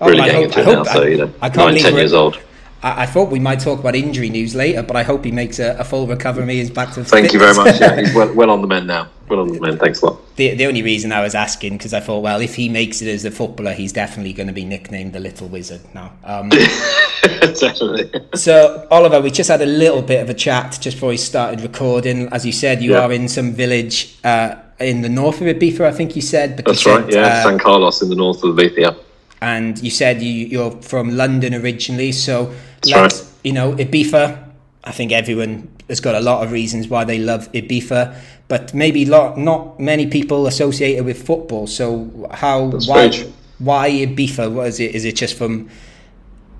[0.01, 0.81] oh, really getting hope, into it now.
[0.81, 2.39] I, so you know, nine, ten years old.
[2.83, 5.59] I, I, thought we might talk about injury news later, but I hope he makes
[5.59, 6.55] a, a full recovery.
[6.55, 7.03] He's back to.
[7.03, 7.33] Thank fitness.
[7.33, 7.79] you very much.
[7.79, 9.09] Yeah, he's well, well on the mend now.
[9.29, 9.79] Well on the mend.
[9.79, 10.35] Thanks a lot.
[10.35, 13.07] The, the only reason I was asking because I thought, well, if he makes it
[13.07, 16.11] as a footballer, he's definitely going to be nicknamed the Little Wizard now.
[16.23, 16.49] Um,
[17.21, 18.11] definitely.
[18.35, 21.61] So, Oliver, we just had a little bit of a chat just before we started
[21.61, 22.27] recording.
[22.33, 23.01] As you said, you yeah.
[23.01, 26.57] are in some village uh, in the north of Ibiza, I think you said.
[26.57, 27.03] But That's right.
[27.05, 28.97] Said, yeah, uh, San Carlos in the north of Ibiza.
[29.41, 32.53] And you said you, you're from London originally, so
[32.85, 33.21] let's.
[33.21, 34.51] Right you know, Ibiza,
[34.83, 38.17] I think everyone has got a lot of reasons why they love Ibiza,
[38.47, 41.67] but maybe lot, not many people associate it with football.
[41.67, 43.33] So how That's why strange.
[43.59, 44.51] why Ibiza?
[44.51, 44.95] What is it?
[44.95, 45.69] Is it just from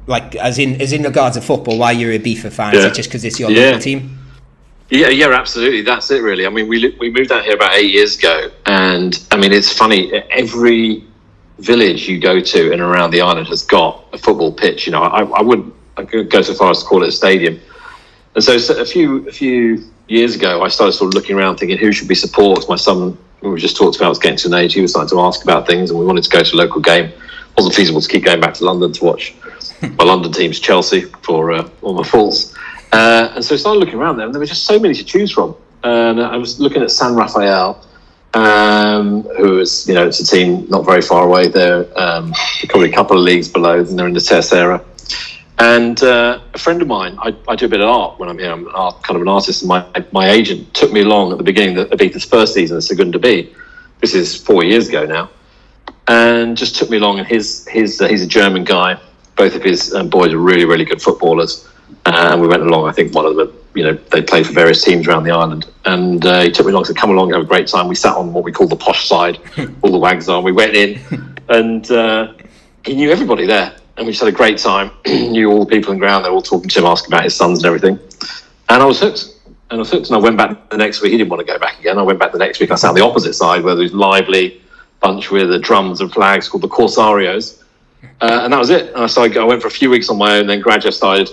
[0.08, 1.78] like as in as in regards to football?
[1.78, 2.74] Why you're a Ibiza fan?
[2.74, 2.80] Yeah.
[2.80, 3.68] Is it just because it's your yeah.
[3.68, 4.20] local team?
[4.90, 5.82] Yeah, yeah, absolutely.
[5.82, 6.46] That's it, really.
[6.46, 9.72] I mean, we we moved out here about eight years ago, and I mean, it's
[9.72, 10.12] funny.
[10.30, 11.04] Every
[11.60, 14.86] village you go to and around the island has got a football pitch.
[14.86, 17.12] You know, I, I wouldn't I could go so far as to call it a
[17.12, 17.60] stadium.
[18.36, 21.58] And so, so a few a few years ago, I started sort of looking around,
[21.58, 22.68] thinking who should be support.
[22.68, 25.22] My son, we just talked about, was getting to an age he was starting to
[25.22, 27.06] ask about things, and we wanted to go to a local game.
[27.06, 29.36] It wasn't feasible to keep going back to London to watch
[29.82, 32.56] my London team's Chelsea for uh, all my faults.
[32.92, 35.04] Uh, and so I started looking around there, and there were just so many to
[35.04, 35.56] choose from.
[35.84, 37.86] And I was looking at San Rafael,
[38.34, 41.48] um, who is, you know, it's a team not very far away.
[41.48, 42.34] They're um,
[42.70, 44.84] probably a couple of leagues below, and they're in the Tercera.
[45.60, 48.40] And uh, a friend of mine, I, I, do a bit of art when I'm
[48.40, 48.52] here.
[48.52, 51.44] I'm art, kind of an artist, and my, my agent took me along at the
[51.44, 53.54] beginning of Ibiza's first season at Segunda B.
[54.02, 55.30] This is four years ago now,
[56.08, 57.20] and just took me along.
[57.20, 59.00] And his his uh, he's a German guy.
[59.36, 61.70] Both of his um, boys are really really good footballers,
[62.08, 62.90] uh, and we went along.
[62.90, 65.68] I think one of them, you know, they played for various teams around the island,
[65.86, 67.88] and uh, he took me along to come along, have a great time.
[67.88, 69.40] We sat on what we call the posh side,
[69.84, 70.44] all the wags on.
[70.44, 71.00] We went in,
[71.50, 72.34] and uh,
[72.84, 74.92] he knew everybody there and we just had a great time.
[75.08, 76.26] Knew all the people in the ground.
[76.26, 77.98] they were all talking to him, asking about his sons and everything.
[78.68, 79.30] And I was hooked.
[79.46, 80.08] And I was hooked.
[80.08, 81.14] And I went back the next week.
[81.14, 81.98] He didn't want to go back again.
[81.98, 82.70] I went back the next week.
[82.70, 84.62] I sat on the opposite side where there was lively
[85.00, 87.64] bunch with the drums and flags called the Corsarios.
[88.20, 88.94] Uh, and that was it.
[88.94, 90.48] And so I went for a few weeks on my own.
[90.48, 91.30] Then gradually started,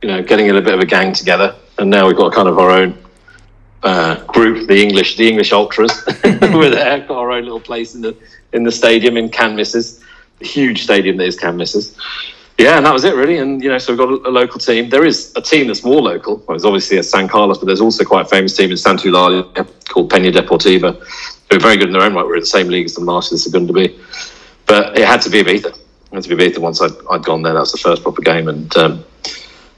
[0.00, 1.56] you know, getting in a bit of a gang together.
[1.78, 2.96] And now we've got kind of our own
[3.82, 6.04] uh, group, the English, the English Ultras.
[6.24, 8.16] We're there, got our own little place in the
[8.52, 10.03] in the stadium in Can Misses
[10.40, 11.96] huge stadium that is Can Misses.
[12.58, 13.38] Yeah, and that was it really.
[13.38, 14.88] And you know, so we've got a, a, local team.
[14.88, 16.36] There is a team that's more local.
[16.36, 19.08] Well, there's obviously a San Carlos, but there's also quite a famous team in Santa
[19.08, 19.52] Eulalia
[19.88, 20.96] called Peña Deportiva,
[21.48, 22.24] They're very good in their own right.
[22.24, 23.98] We're in the same league as them last year, so going to be.
[24.66, 25.66] But it had to be Ibiza.
[25.66, 27.54] It had to be Ibiza once I'd, I'd gone there.
[27.54, 29.04] That was the first proper game, and um,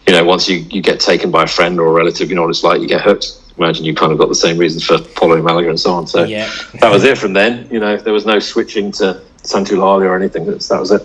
[0.06, 2.42] you know, once you, you get taken by a friend or a relative, you know
[2.42, 2.80] what it's like.
[2.80, 3.42] You get hooked.
[3.58, 6.06] Imagine you kind of got the same reasons for following Malaga and so on.
[6.06, 6.50] So Yeah.
[6.80, 7.66] that was it from then.
[7.70, 10.46] You know, there was no switching to Santulali or anything.
[10.46, 11.02] That's, that was it.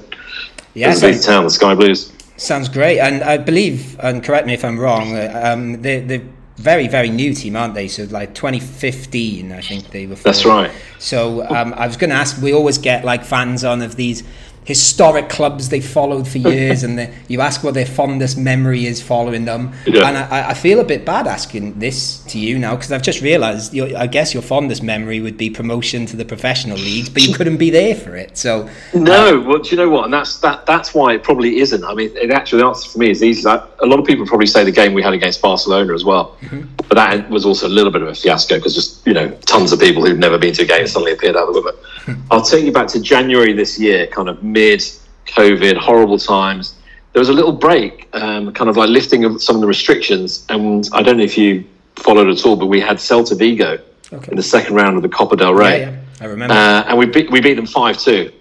[0.73, 2.11] Yeah, it was so- a big town, the Sky Blues.
[2.37, 6.23] Sounds great, and I believe, and correct me if I'm wrong, uh, um, they're, they're
[6.57, 7.87] very, very new team, aren't they?
[7.87, 10.15] So like 2015, I think they were.
[10.15, 10.71] That's right.
[10.99, 12.41] So um, I was going to ask.
[12.41, 14.23] We always get like fans on of these
[14.63, 19.01] historic clubs they followed for years, and the, you ask what their fondest memory is
[19.01, 19.73] following them.
[19.85, 20.07] Yeah.
[20.07, 23.21] And I, I feel a bit bad asking this to you now because I've just
[23.21, 23.77] realised.
[23.79, 27.57] I guess your fondest memory would be promotion to the professional leagues, but you couldn't
[27.57, 28.37] be there for it.
[28.37, 30.05] So uh, No, well, do you know what?
[30.05, 30.65] And that's that.
[30.65, 31.83] That's why it probably isn't.
[31.83, 33.43] I mean, it actually the answer for me is easy.
[33.43, 36.37] Like, a lot of people probably say the game we had against Barcelona as well,
[36.41, 36.67] mm-hmm.
[36.87, 39.71] but that was also a little bit of a fiasco because just you know tons
[39.71, 41.83] of people who'd never been to a game suddenly appeared out of the woodwork.
[42.31, 44.79] I'll take you back to January this year, kind of mid
[45.27, 46.75] COVID, horrible times.
[47.13, 50.45] There was a little break, um, kind of like lifting of some of the restrictions,
[50.49, 51.65] and I don't know if you
[51.97, 53.79] followed at all, but we had Celta Vigo
[54.13, 54.31] Okay.
[54.31, 55.81] in the second round of the Copa del Rey.
[55.81, 56.53] yeah, yeah, I remember.
[56.53, 58.31] Uh, and we beat, we beat them 5 2.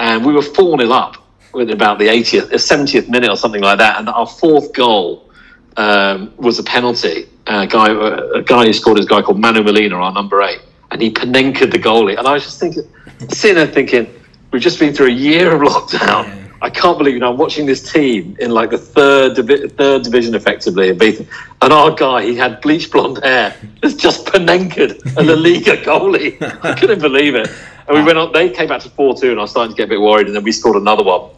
[0.00, 1.16] And we were 4 0 up
[1.52, 3.98] with about the 80th, uh, 70th minute or something like that.
[3.98, 5.28] And our fourth goal
[5.76, 7.28] um, was a penalty.
[7.46, 10.60] A guy, a guy who scored is a guy called Manu Molina, our number eight.
[10.90, 12.18] And he panenkered the goalie.
[12.18, 12.84] And I was just thinking,
[13.30, 14.12] sitting there thinking,
[14.50, 16.38] we've just been through a year of lockdown.
[16.60, 20.02] I can't believe you know I'm watching this team in like the third divi- third
[20.02, 21.28] division effectively in Beaton,
[21.62, 26.36] and our guy he had bleach blonde hair has just panenkered a La Liga goalie.
[26.64, 27.48] I couldn't believe it.
[27.86, 28.32] And we went on.
[28.32, 30.26] They came back to four two, and I was starting to get a bit worried.
[30.26, 31.30] And then we scored another one.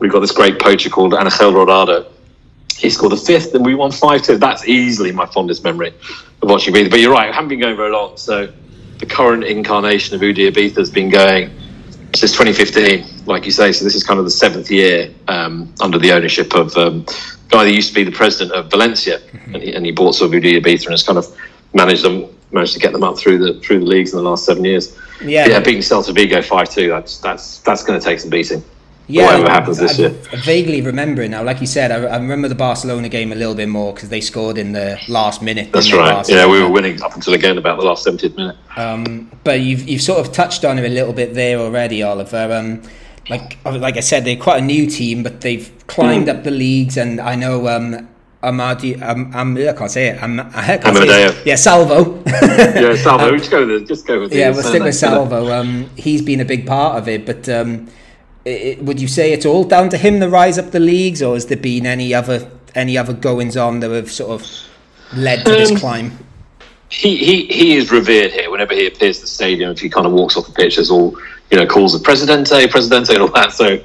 [0.00, 2.08] We've got this great poacher called Angel Rodado.
[2.76, 4.36] He scored a fifth, and we won five two.
[4.36, 5.94] That's easily my fondest memory
[6.42, 6.90] of watching Ibiza.
[6.90, 8.16] But you're right, I haven't been going very long.
[8.16, 8.52] So
[8.98, 11.50] the current incarnation of UD Ibiza has been going
[12.14, 13.72] since 2015, like you say.
[13.72, 17.48] So this is kind of the seventh year um, under the ownership of um, a
[17.48, 20.28] guy that used to be the president of Valencia, and he, and he bought sort
[20.30, 21.26] of UD Ibiza and has kind of
[21.74, 24.44] managed them, managed to get them up through the through the leagues in the last
[24.44, 24.96] seven years.
[25.22, 25.46] Yeah.
[25.46, 26.88] yeah, beating Celta Vigo five two.
[26.88, 28.62] That's that's that's going to take some beating.
[29.08, 30.14] Yeah, whatever happens this I, year.
[30.32, 31.42] I vaguely remember it now.
[31.42, 34.20] Like you said, I, I remember the Barcelona game a little bit more because they
[34.20, 35.72] scored in the last minute.
[35.72, 36.28] That's right.
[36.28, 38.56] Yeah, we were winning up until again about the last 70th minute.
[38.76, 42.52] Um, but you've you've sort of touched on it a little bit there already, Oliver.
[42.52, 42.82] Um,
[43.30, 46.96] like like I said, they're quite a new team, but they've climbed up the leagues,
[46.96, 48.08] and I know um,
[48.42, 50.22] Amadi, um, um, I can't say it.
[50.22, 51.30] Um, I can't say it.
[51.30, 51.42] Amadeo.
[51.44, 52.22] Yeah, Salvo.
[52.26, 53.86] Yeah, Salvo, just go with it.
[53.88, 54.38] Just go with it.
[54.38, 55.50] yeah, we'll stick with Salvo.
[55.52, 57.88] Um, he's been a big part of it, but um,
[58.46, 61.22] i i would you say it's all down to him to rise up the leagues,
[61.22, 64.46] or has there been any other any other goings on that have sort of
[65.12, 66.18] led to this Um, climb?
[66.88, 68.50] he, he he is revered here.
[68.50, 70.90] Whenever he appears at the stadium, if he kind of walks off the pitch, there's
[70.90, 71.16] all
[71.50, 73.52] you know calls of Presidente, Presidente, and all that.
[73.52, 73.80] So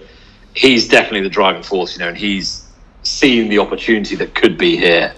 [0.54, 2.68] he's definitely the driving force, you know, and he's
[3.04, 5.14] seen the opportunity that could be here.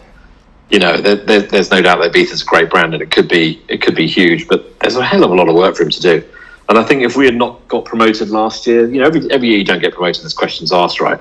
[0.69, 3.27] You know, there, there, there's no doubt that Ibiza's a great brand, and it could
[3.27, 4.47] be it could be huge.
[4.47, 6.23] But there's a hell of a lot of work for him to do.
[6.69, 9.47] And I think if we had not got promoted last year, you know, every every
[9.49, 11.19] year you don't get promoted, there's questions asked, right?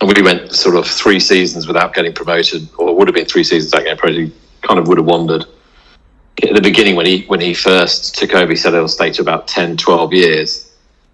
[0.00, 3.26] And we went sort of three seasons without getting promoted, or it would have been
[3.26, 4.32] three seasons without getting promoted.
[4.62, 5.44] Kind of would have wondered
[6.42, 9.22] at the beginning when he when he first took over, he said it'll stay to
[9.22, 10.70] about 10, 12 years.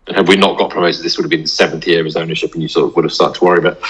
[0.07, 2.17] And had we not got promoted, this would have been the seventh year of his
[2.17, 3.61] ownership, and you sort of would have started to worry.
[3.61, 3.81] But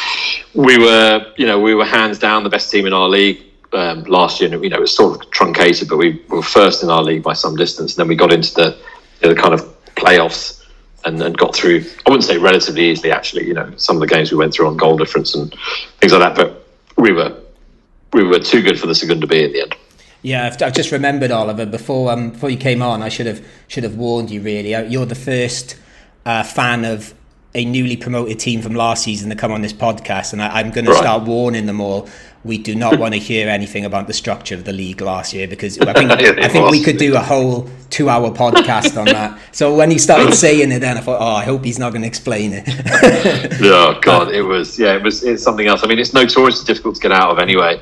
[0.55, 3.43] we were, you know, we were hands down the best team in our league
[3.73, 4.53] um, last year.
[4.53, 7.23] And, you know, it was sort of truncated, but we were first in our league
[7.23, 7.93] by some distance.
[7.93, 8.79] And then we got into the,
[9.21, 9.63] you know, the kind of
[9.95, 10.65] playoffs
[11.05, 11.85] and, and got through.
[12.07, 13.47] I wouldn't say relatively easily, actually.
[13.47, 15.55] You know, some of the games we went through on goal difference and
[16.01, 16.37] things like that.
[16.37, 16.67] But
[16.97, 17.37] we were
[18.13, 19.77] we were too good for the Segunda B in the end.
[20.23, 23.03] Yeah, I've, I've just remembered Oliver before um, before you came on.
[23.03, 24.41] I should have should have warned you.
[24.41, 25.77] Really, Uh, you're the first
[26.27, 27.15] uh, fan of
[27.55, 30.71] a newly promoted team from last season to come on this podcast, and I, I'm
[30.71, 32.09] going to start warning them all.
[32.45, 35.49] We do not want to hear anything about the structure of the league last year
[35.49, 39.39] because I think I think we could do a whole two hour podcast on that.
[39.53, 42.03] So when he started saying it, then I thought, oh, I hope he's not going
[42.03, 42.65] to explain it.
[43.63, 46.95] oh god it was yeah it was it's something else i mean it's notoriously difficult
[46.95, 47.81] to get out of anyway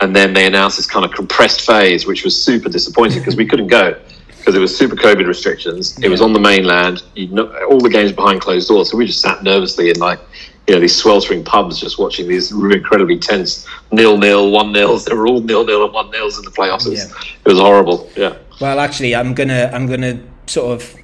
[0.00, 3.46] and then they announced this kind of compressed phase which was super disappointing because we
[3.46, 3.98] couldn't go
[4.46, 7.90] because it was super covid restrictions it was on the mainland you know, all the
[7.90, 10.20] games behind closed doors so we just sat nervously in like
[10.68, 15.14] you know these sweltering pubs just watching these incredibly tense nil nil one nils they
[15.14, 17.32] were all nil nil and one nils in the playoffs it was, Yeah.
[17.44, 20.94] it was horrible yeah Well, actually, I'm gonna I'm gonna sort of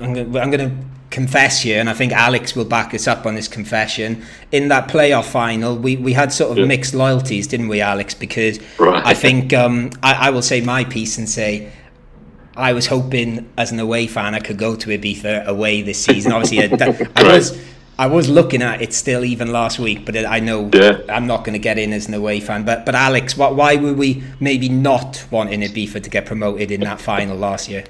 [0.00, 0.72] I'm gonna, I'm gonna
[1.10, 4.22] confess here, and I think Alex will back us up on this confession.
[4.52, 6.66] In that playoff final, we, we had sort of Yeah.
[6.66, 8.12] mixed loyalties, didn't we, Alex?
[8.12, 9.02] Because Right.
[9.06, 11.72] I think um, I, I will say my piece and say.
[12.58, 16.32] I was hoping, as an away fan, I could go to Ibiza away this season.
[16.32, 17.58] Obviously, I, I was
[18.00, 21.00] I was looking at it still even last week, but I know Yeah.
[21.08, 22.64] I'm not going to get in as an away fan.
[22.64, 26.80] But but Alex, what, why were we maybe not wanting Ibiza to get promoted in
[26.82, 27.84] that final last year?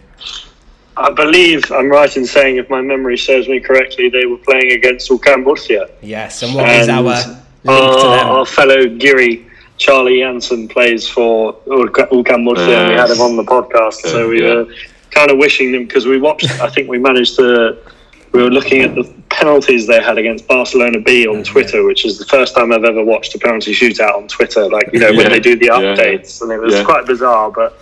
[0.96, 4.72] I believe I'm right in saying, if my memory serves me correctly, they were playing
[4.72, 5.88] against UCAM Murcia.
[6.02, 7.24] Yes, and what is And our link
[7.64, 8.26] to our, them?
[8.26, 9.47] our fellow Guiri,
[9.78, 14.00] Charlie Jansen, plays for Ulca- UCAM Murcia, and we had him on the podcast.
[14.04, 14.54] Okay, so we yeah.
[14.54, 14.66] were
[15.10, 16.50] kind of wishing them because we watched.
[16.60, 17.78] I think we managed to.
[18.32, 22.18] We were looking at the penalties they had against Barcelona B on Twitter, which is
[22.18, 24.68] the first time I've ever watched a penalty shootout on Twitter.
[24.68, 25.94] Like you know when Yeah, they do the yeah, yeah.
[25.96, 26.84] updates, and it was Yeah.
[26.84, 27.78] quite bizarre, but.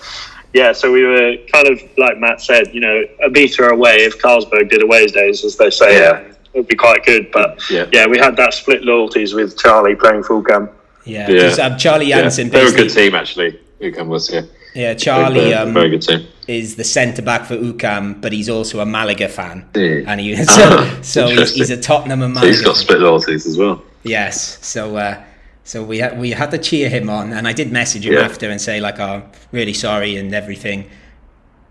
[0.55, 4.71] Yeah, so we were kind of like Matt said, you know, Ibiza away if Carlsberg
[4.71, 6.11] did away days, as they say, Yeah.
[6.13, 6.25] um,
[6.55, 7.31] it would be quite good.
[7.31, 7.85] But Yeah.
[7.93, 10.71] yeah, we had that split loyalties with Charlie playing full cam.
[11.07, 11.65] Yeah, Yeah.
[11.65, 12.21] um, Charlie Yeah.
[12.23, 13.59] Jansen They're a good team, actually.
[13.81, 14.43] Who was yeah.
[14.75, 16.27] Yeah, Charlie um, very good team.
[16.49, 20.03] is the centre back for UCAM, but he's also a Malaga fan, Yeah.
[20.07, 22.53] and he so, so he's, he's a Tottenham and So Malaga.
[22.57, 23.83] he's got split loyalties as well.
[24.03, 25.23] Yes, so uh,
[25.65, 28.21] so we had we had to cheer him on, and I did message him Yeah.
[28.21, 30.91] after and say like, "I'm "Oh, really sorry" and everything.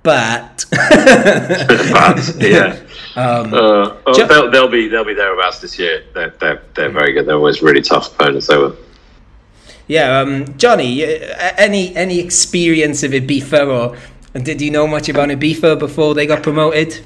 [0.02, 2.76] But but yeah,
[3.16, 6.04] um, uh, oh, they'll, they'll be they'll be thereabouts this year.
[6.14, 7.26] They're, they're, they're very good.
[7.28, 8.48] They're always really tough opponents.
[8.48, 8.76] They were.
[9.88, 15.30] Yeah, um, Johnny, uh, any any experience of Ibiza, or did you know much about
[15.30, 17.00] Ibiza before they got promoted?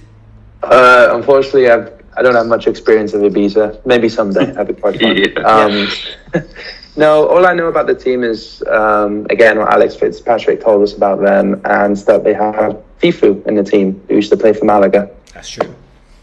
[0.64, 3.86] Uh, unfortunately, I've, I don't have much experience of Ibiza.
[3.86, 4.46] Maybe someday.
[4.54, 5.16] That'd be quite fun.
[5.16, 5.42] Yeah.
[5.42, 5.88] Um,
[6.96, 10.96] no, all I know about the team is, um, again, what Alex Fitzpatrick told us
[10.96, 14.66] about them, and that they have Fifu in the team, who used to play for
[14.66, 15.10] Malaga.
[15.34, 15.76] That's true.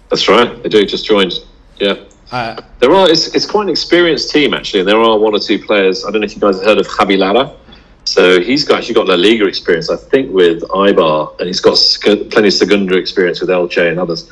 [0.09, 0.63] That's right.
[0.63, 1.35] They do just joined.
[1.79, 1.97] Yeah.
[2.33, 3.09] Uh, There are.
[3.09, 6.05] It's, it's quite an experienced team actually, and there are one or two players.
[6.05, 7.53] I don't know if you guys have heard of Javi Lara.
[8.05, 11.77] So he's got, actually got La Liga experience, I think, with Eibar, and he's got
[12.31, 14.31] plenty of Segunda experience with Elche and others.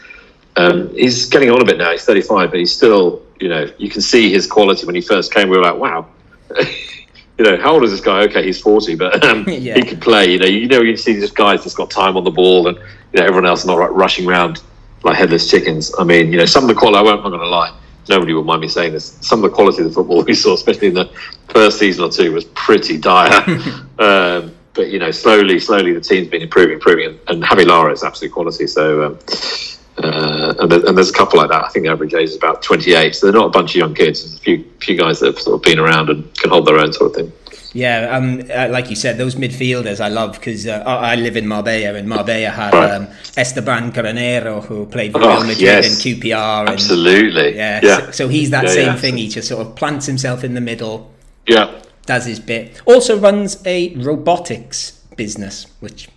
[0.56, 1.90] Um, he's getting on a bit now.
[1.90, 4.86] He's 35, but he's still, you know, you can see his quality.
[4.86, 6.06] When he first came, we were like, wow.
[7.38, 8.20] you know, how old is this guy?
[8.22, 9.74] Okay, he's 40, but um, Yeah.
[9.74, 10.30] he could play.
[10.32, 12.76] You know, you know, you see these guys that's got time on the ball, and
[12.76, 14.62] you know, everyone else not like, rushing around
[15.02, 15.92] like headless chickens.
[15.98, 16.98] I mean, you know, some of the quality.
[16.98, 17.24] I won't.
[17.24, 17.76] I'm not going to lie.
[18.08, 19.18] Nobody will mind me saying this.
[19.20, 21.10] Some of the quality of the football we saw, especially in the
[21.48, 23.42] first season or two, was pretty dire.
[23.98, 27.92] um, but you know, slowly, slowly, the team's been improving, improving, and, and Javi Lara
[27.92, 28.66] is absolute quality.
[28.66, 29.06] So.
[29.06, 29.18] Um,
[29.96, 31.64] uh, and, there, and there's a couple like that.
[31.64, 33.94] I think the average age is about 28, so they're not a bunch of young
[33.94, 34.22] kids.
[34.22, 36.78] There's a few few guys that have sort of been around and can hold their
[36.78, 37.32] own sort of thing.
[37.74, 41.36] Yeah, um, uh, like you said, those midfielders I love because uh, I I live
[41.36, 42.90] in Marbella, and Marbella had Right.
[42.92, 45.86] um, Esteban Granero who played for Oh, Real Madrid yes.
[45.88, 46.60] and QPR.
[46.60, 47.56] And, Absolutely.
[47.56, 47.98] Yeah, Yeah.
[48.06, 48.96] So, so he's that Yeah, same yeah.
[48.96, 49.16] thing.
[49.16, 51.10] He just sort of plants himself in the middle,
[51.48, 51.72] Yeah.
[52.06, 52.80] does his bit.
[52.86, 56.08] Also runs a robotics business, which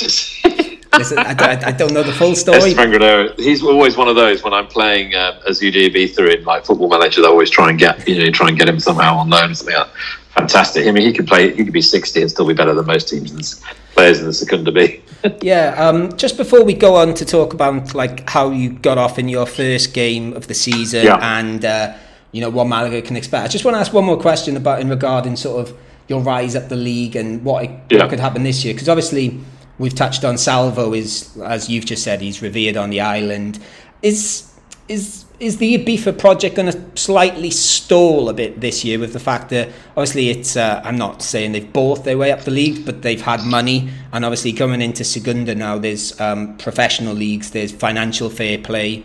[0.92, 2.58] I, I- I don't know the full story.
[2.58, 6.44] Esteban Granero, he's always one of those when I'm playing uh, as UD Ibiza in
[6.44, 7.20] like Football Manager.
[7.22, 9.54] They always try and get you know try and get him somehow on loan or
[9.54, 9.76] something.
[9.76, 9.94] Like that.
[10.34, 10.86] Fantastic.
[10.86, 11.54] I mean, he could play.
[11.54, 13.44] He could be 60 and still be better than most teams and
[13.94, 15.02] players in the Segunda B.
[15.42, 19.18] Yeah, um, just before we go on to talk about like how you got off
[19.18, 21.18] in your first game of the season Yeah.
[21.20, 21.92] and uh,
[22.32, 24.80] you know what Malaga can expect, I just want to ask one more question about
[24.80, 25.76] in regarding sort of
[26.08, 27.98] your rise up the league and what, it, Yeah.
[27.98, 29.38] what could happen this year because obviously
[29.78, 33.58] we've touched on Salvo is as you've just said he's revered on the island.
[34.00, 34.50] Is
[34.88, 39.18] is is the Ibiza project going to slightly stall a bit this year with the
[39.18, 42.84] fact that obviously it's uh, I'm not saying they've bought their way up the league,
[42.84, 47.72] but they've had money and obviously coming into Segunda now there's um, professional leagues, there's
[47.72, 49.04] financial fair play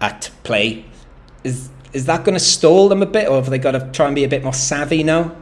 [0.00, 0.84] at play.
[1.44, 4.06] Is is that going to stall them a bit, or have they got to try
[4.06, 5.34] and be a bit more savvy now?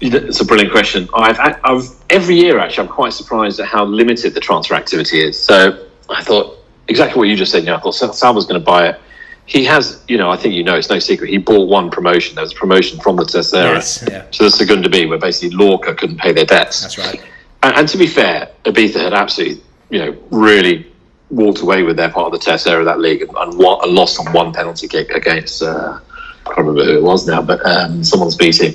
[0.00, 1.08] It's a brilliant question.
[1.14, 5.38] I've, I've every year actually, I'm quite surprised at how limited the transfer activity is.
[5.38, 6.58] So I thought
[6.88, 7.60] exactly what you just said.
[7.60, 9.00] You know, I thought Sal- Salvo's going to buy it.
[9.46, 11.30] He has, you know, I think you know, it's no secret.
[11.30, 12.36] He bought one promotion.
[12.36, 14.22] There was a promotion from the Tercera Yes, yeah.
[14.22, 16.80] to the Segunda B, where basically Lorca couldn't pay their debts.
[16.82, 17.20] That's right.
[17.62, 20.90] And, and to be fair, Ibiza had absolutely, you know, really
[21.30, 23.92] walked away with their part of the Tercera of that league and, and, won, and
[23.92, 27.64] lost on one penalty kick against, uh, I can't remember who it was now, but
[27.66, 28.74] um, someone's beating.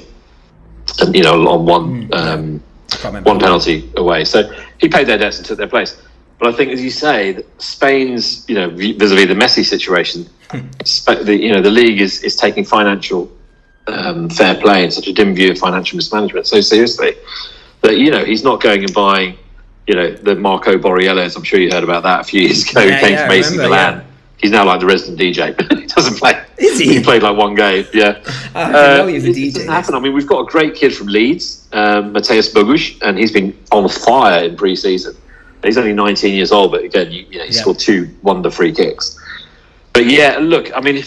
[0.99, 3.29] And, you know, on one um, can't remember.
[3.29, 4.25] one penalty away.
[4.25, 6.01] So he paid their debts and took their place.
[6.39, 11.51] But I think, as you say, Spain's, you know, vis-a-vis the Messi situation, the, you
[11.53, 13.31] know, the league is, is taking financial
[13.87, 17.15] um, fair play and such a dim view of financial mismanagement so seriously
[17.81, 19.37] that, you know, he's not going and buying,
[19.87, 21.37] you know, the Marco Borriellos.
[21.37, 22.81] I'm sure you heard about that a few years ago.
[22.81, 23.97] Yeah, he came yeah, from AC Milan.
[23.97, 24.03] yeah.
[24.37, 25.55] He's now like the resident DJ.
[25.69, 26.43] but he doesn't play.
[26.57, 26.95] Is he?
[26.95, 27.85] He played like one game.
[27.93, 28.21] Yeah.
[28.55, 29.47] I didn't Uh, know he was a DJ.
[29.47, 29.95] It doesn't happen.
[29.95, 33.57] I mean, we've got a great kid from Leeds, um, Mateusz Bogusz, and he's been
[33.71, 35.15] on fire in pre-season.
[35.63, 37.61] He's only 19 years old, but again, you, you know, he Yeah.
[37.61, 39.19] scored two wonder free kicks.
[39.97, 41.03] But yeah, look, I mean,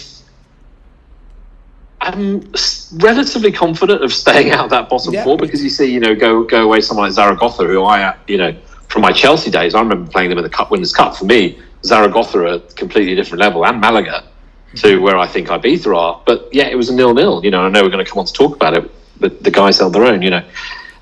[2.01, 2.53] I'm
[2.95, 5.23] relatively confident of staying out of that bottom Yeah.
[5.23, 8.37] four because you see, you know, go go away someone like Zaragoza, who I, you
[8.37, 8.53] know,
[8.89, 11.17] from my Chelsea days, I remember playing them in the Cup Winners' Cup.
[11.17, 14.25] For me, Zaragoza are a completely different level, and Malaga
[14.75, 16.21] to where I think Ibiza are.
[16.27, 17.45] But yeah, it was a nil-nil.
[17.45, 19.53] You know, I know we're going to come on to talk about it, but the
[19.53, 20.21] guys held their own.
[20.21, 20.45] You know.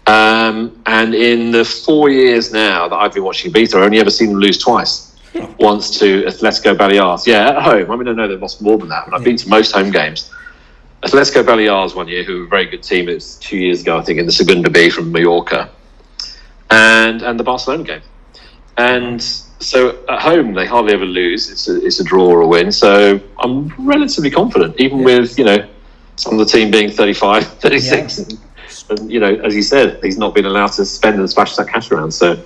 [0.06, 4.10] Um, and in the four years now that I've been watching Ibiza, I've only ever
[4.10, 5.07] seen them lose twice.
[5.58, 7.90] Once to Atletico Baleares, yeah, at home.
[7.90, 9.90] I mean, I know they've lost more than that, but I've been to most home
[9.90, 10.30] games.
[11.02, 13.08] Atletico Baleares one year, who were a very good team.
[13.08, 15.70] It was two years ago, I think, in the Segunda B from Mallorca,
[16.70, 18.02] and and the Barcelona game.
[18.76, 21.50] And so at home, they hardly ever lose.
[21.50, 22.72] It's a, it's a draw or a win.
[22.72, 25.68] So I'm relatively confident, even with you know
[26.16, 28.18] some of the team being 35, 36.
[28.18, 28.38] And,
[28.90, 31.68] and, you know, as you said, he's not been allowed to spend and splash that
[31.68, 32.12] cash around.
[32.12, 32.42] So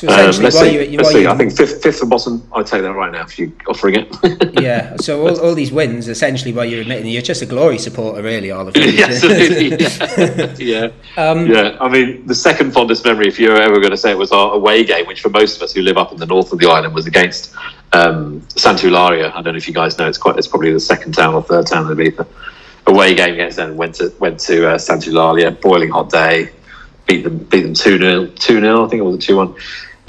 [0.00, 0.90] So um, essentially, while see.
[0.92, 1.20] you, let's see.
[1.20, 2.42] you I think fifth, fifth and bottom.
[2.54, 4.58] I'd take that right now if you're offering it.
[4.62, 4.96] yeah.
[4.96, 8.50] So all, all these wins, essentially, while you're admitting you're just a glory supporter, really,
[8.50, 8.78] Oliver.
[8.80, 10.64] Yeah, absolutely.
[10.64, 10.88] yeah.
[11.18, 11.76] Um, yeah.
[11.82, 14.54] I mean, the second fondest memory, if you're ever going to say it, was our
[14.54, 16.66] away game, which for most of us who live up in the north of the
[16.66, 17.54] island was against
[17.92, 19.30] um, Santa Eulalia.
[19.34, 20.08] I don't know if you guys know.
[20.08, 20.38] It's quite.
[20.38, 22.26] It's probably the second town or third town in Ibiza.
[22.86, 23.76] Away game against them.
[23.76, 25.60] Went to went to uh, Santa Eulalia.
[25.60, 26.48] Boiling hot day.
[27.06, 27.36] Beat them.
[27.36, 29.54] Beat them two 0 Two 0 I think it was a two one.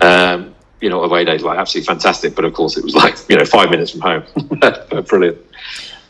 [0.02, 2.36] Um, you know, away days like absolutely fantastic.
[2.36, 4.24] But of course, it was like you know five minutes from home.
[5.08, 5.38] Brilliant.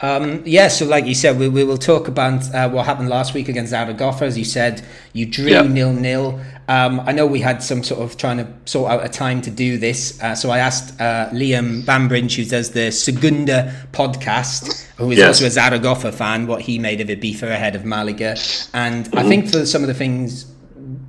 [0.03, 3.35] Um, yeah, so like you said, we, we will talk about uh, what happened last
[3.35, 4.25] week against Zaragoza.
[4.25, 4.83] As you said,
[5.13, 5.61] you drew Yeah.
[5.61, 6.39] nil nil.
[6.67, 9.51] Um, I know we had some sort of trying to sort out a time to
[9.51, 15.11] do this, uh, so I asked uh, Liam Bambridge, who does the Segunda podcast, who
[15.11, 15.27] is Yes.
[15.27, 18.37] also a Zaragoza fan, what he made of Ibiza ahead of Malaga,
[18.73, 19.17] and Mm-hmm.
[19.19, 20.45] I think for some of the things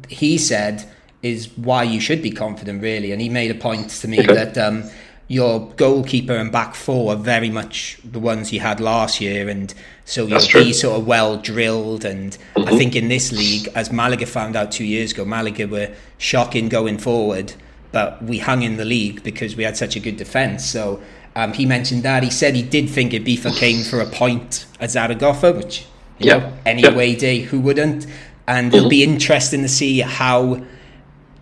[0.09, 0.85] he said
[1.23, 3.13] is why you should be confident, really.
[3.13, 4.85] And he made a point to me that um,
[5.29, 9.73] your goalkeeper and back four are very much the ones you had last year, and
[10.05, 12.05] so you'll be sort of well drilled.
[12.05, 15.91] And I think in this league, as Malaga found out two years ago, Malaga were
[16.19, 17.55] shocking going forward,
[17.93, 20.65] but we hung in the league because we had such a good defence.
[20.67, 21.01] So.
[21.35, 22.23] Um, he mentioned that.
[22.23, 25.87] He said he did think Ibiza came for a point at Zaragoza, which,
[26.19, 26.37] you Yeah.
[26.41, 26.91] know, any Yeah.
[26.91, 28.07] away day, who wouldn't?
[28.47, 30.61] And it'll be interesting to see how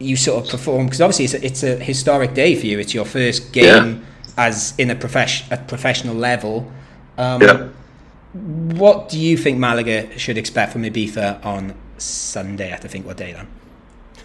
[0.00, 2.78] you sort of perform because obviously it's a, it's a historic day for you.
[2.78, 4.04] It's your first game
[4.36, 6.70] as in a profession at professional level.
[7.18, 7.68] Um, Yeah.
[8.32, 12.68] What do you think Malaga should expect from Ibiza on Sunday?
[12.68, 13.46] I have to think what day then.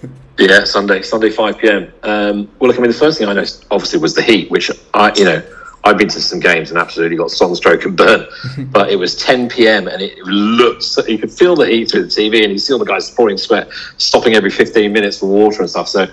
[0.37, 1.93] Yeah, Sunday, Sunday, five pm.
[2.03, 4.69] Um, well, look, I mean, the first thing I noticed obviously was the heat, which
[4.93, 5.41] I, you know,
[5.85, 8.27] I've been to some games and absolutely got sunstroke and burn.
[8.71, 9.87] but it was 10 p.m.
[9.87, 12.73] and it looked, so you could feel the heat through the TV and you see
[12.73, 15.87] all the guys pouring sweat, stopping every 15 minutes for water and stuff.
[15.87, 16.07] So,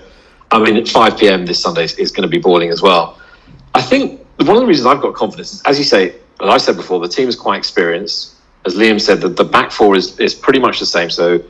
[0.51, 1.45] I mean, at 5 p.m.
[1.45, 3.19] this Sunday is, is going to be boiling as well.
[3.73, 6.57] I think one of the reasons I've got confidence is, as you say, and I
[6.57, 8.35] said before, the team is quite experienced.
[8.65, 11.09] As Liam said, the, the back four is, is pretty much the same.
[11.09, 11.43] So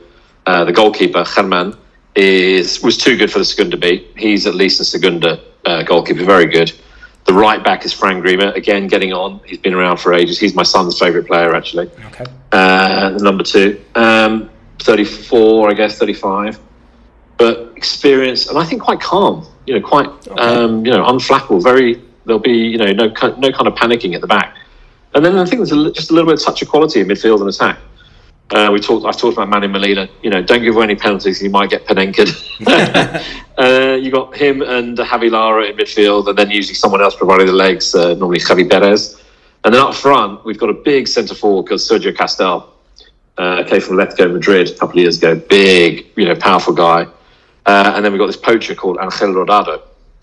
[0.46, 1.76] uh, the goalkeeper, German,
[2.14, 4.08] is was too good for the Segunda B.
[4.16, 6.72] He's at least a Segunda uh, goalkeeper, very good.
[7.24, 9.40] The right back is Frank Grima, again getting on.
[9.46, 10.38] He's been around for ages.
[10.38, 11.90] He's my son's favourite player, actually.
[12.06, 12.24] Okay.
[12.52, 14.50] Uh, number two, um,
[14.80, 16.58] 34, I guess, 35.
[17.38, 20.06] But experience, and I think quite calm, you know, quite,
[20.38, 23.12] um, you know, unflappable, very, there'll be, you know, no, no
[23.52, 24.56] kind of panicking at the back.
[25.14, 27.08] And then I think there's a, just a little bit of touch of quality in
[27.08, 27.78] midfield and attack.
[28.50, 29.06] Uh, we talked.
[29.06, 30.08] I've talked about Manu Molina.
[30.22, 31.42] You know, don't give away any penalties.
[31.42, 32.28] You might get Panenka'd.
[33.58, 37.46] uh, you got him and Javi Lara in midfield, and then usually someone else providing
[37.46, 37.94] the legs.
[37.94, 39.20] Uh, normally Javi Perez,
[39.64, 42.70] and then up front we've got a big centre forward called Sergio Castel.
[43.36, 45.34] Uh, came from Atletico Madrid a couple of years ago.
[45.34, 47.06] Big, you know, powerful guy.
[47.66, 49.80] Uh, and then we've got this poacher called Angel Rodado,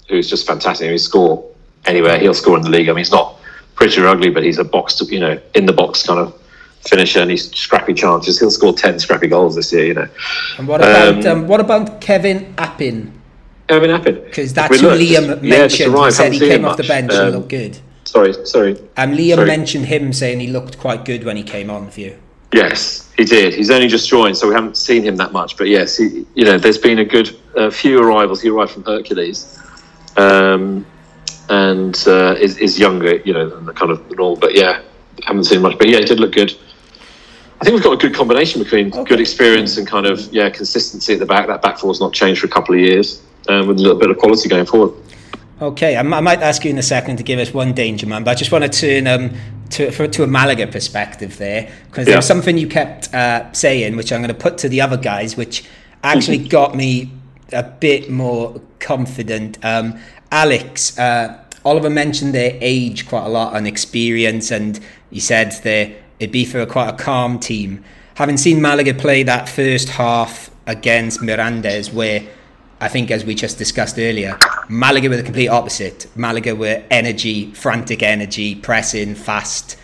[0.08, 0.90] who's just fantastic.
[0.90, 1.44] He score
[1.86, 2.20] anywhere.
[2.20, 2.88] He'll score in the league.
[2.88, 3.38] I mean, he's not
[3.76, 6.41] pretty or ugly, but he's a box, to, you know, in the box kind of
[6.88, 8.40] finisher, and he's scrappy chances.
[8.40, 9.86] He'll score ten scrappy goals this year.
[9.86, 10.08] You know,
[10.58, 13.12] And what about Um, um, what about Kevin Appin?
[13.68, 14.16] Kevin Appin.
[14.24, 15.72] Because that's who Liam yeah, just mentioned.
[15.72, 17.78] he arrived, said he came off the bench Um, and looked good.
[18.04, 18.78] Sorry, sorry.
[18.98, 19.48] Um, Liam sorry.
[19.48, 22.18] mentioned him saying he looked quite good when he came on for you.
[22.54, 23.54] Yes, he did.
[23.54, 25.56] He's only just joined, so we haven't seen him that much.
[25.56, 28.42] But yes, he, you know, there's been a good uh, few arrivals.
[28.42, 29.58] He arrived from Hercules,
[30.18, 30.86] um,
[31.48, 34.36] and uh, is, is younger, you know, than the kind of normal.
[34.36, 34.82] But yeah,
[35.24, 35.78] haven't seen much.
[35.78, 36.54] But yeah, he did look good.
[37.62, 39.04] I think we've got a good combination between Okay.
[39.04, 41.46] good experience and kind of yeah consistency at the back.
[41.46, 44.10] That back four's not changed for a couple of years, um, with a little bit
[44.10, 44.94] of quality going forward.
[45.62, 48.08] Okay, I, m- I might ask you in a second to give us one danger
[48.08, 49.38] man, but I just want to turn um,
[49.70, 52.16] to for, to a Malaga perspective there because Yeah.
[52.16, 55.38] there's something you kept uh, saying, which I'm going to put to the other guys,
[55.38, 55.64] which
[56.04, 56.48] actually Mm-hmm.
[56.48, 57.12] got me
[57.54, 59.60] a bit more confident.
[59.64, 60.00] Um,
[60.32, 64.80] Alex, uh, Oliver mentioned their age quite a lot and experience, and
[65.12, 67.84] he said they're Ibiza are quite a calm team.
[68.16, 72.24] Having seen Malaga play that first half against Mirandes, where
[72.80, 76.06] I think, as we just discussed earlier, Malaga were the complete opposite.
[76.16, 79.78] Malaga were energy, frantic energy, pressing, fast.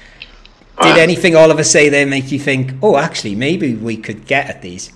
[0.81, 4.61] Did anything Oliver say there make you think, oh, actually, maybe we could get at
[4.61, 4.91] these?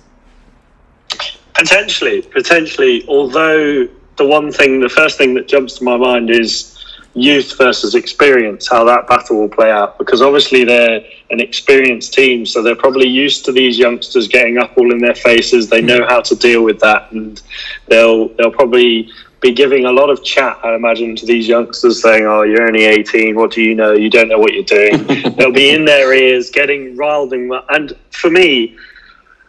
[1.54, 3.04] Potentially, potentially.
[3.08, 6.71] Although the one thing, the first thing that jumps to my mind is
[7.14, 9.98] youth versus experience, how that battle will play out.
[9.98, 14.76] Because obviously they're an experienced team, so they're probably used to these youngsters getting up
[14.76, 15.68] all in their faces.
[15.68, 17.40] They know how to deal with that, and
[17.88, 19.10] they'll they'll probably
[19.42, 22.84] be giving a lot of chat, I imagine, to these youngsters saying, Oh, you're only
[22.84, 23.34] 18.
[23.34, 23.92] What do you know?
[23.92, 25.04] You don't know what you're doing.
[25.36, 27.32] They'll be in their ears, getting riled.
[27.32, 28.76] And for me,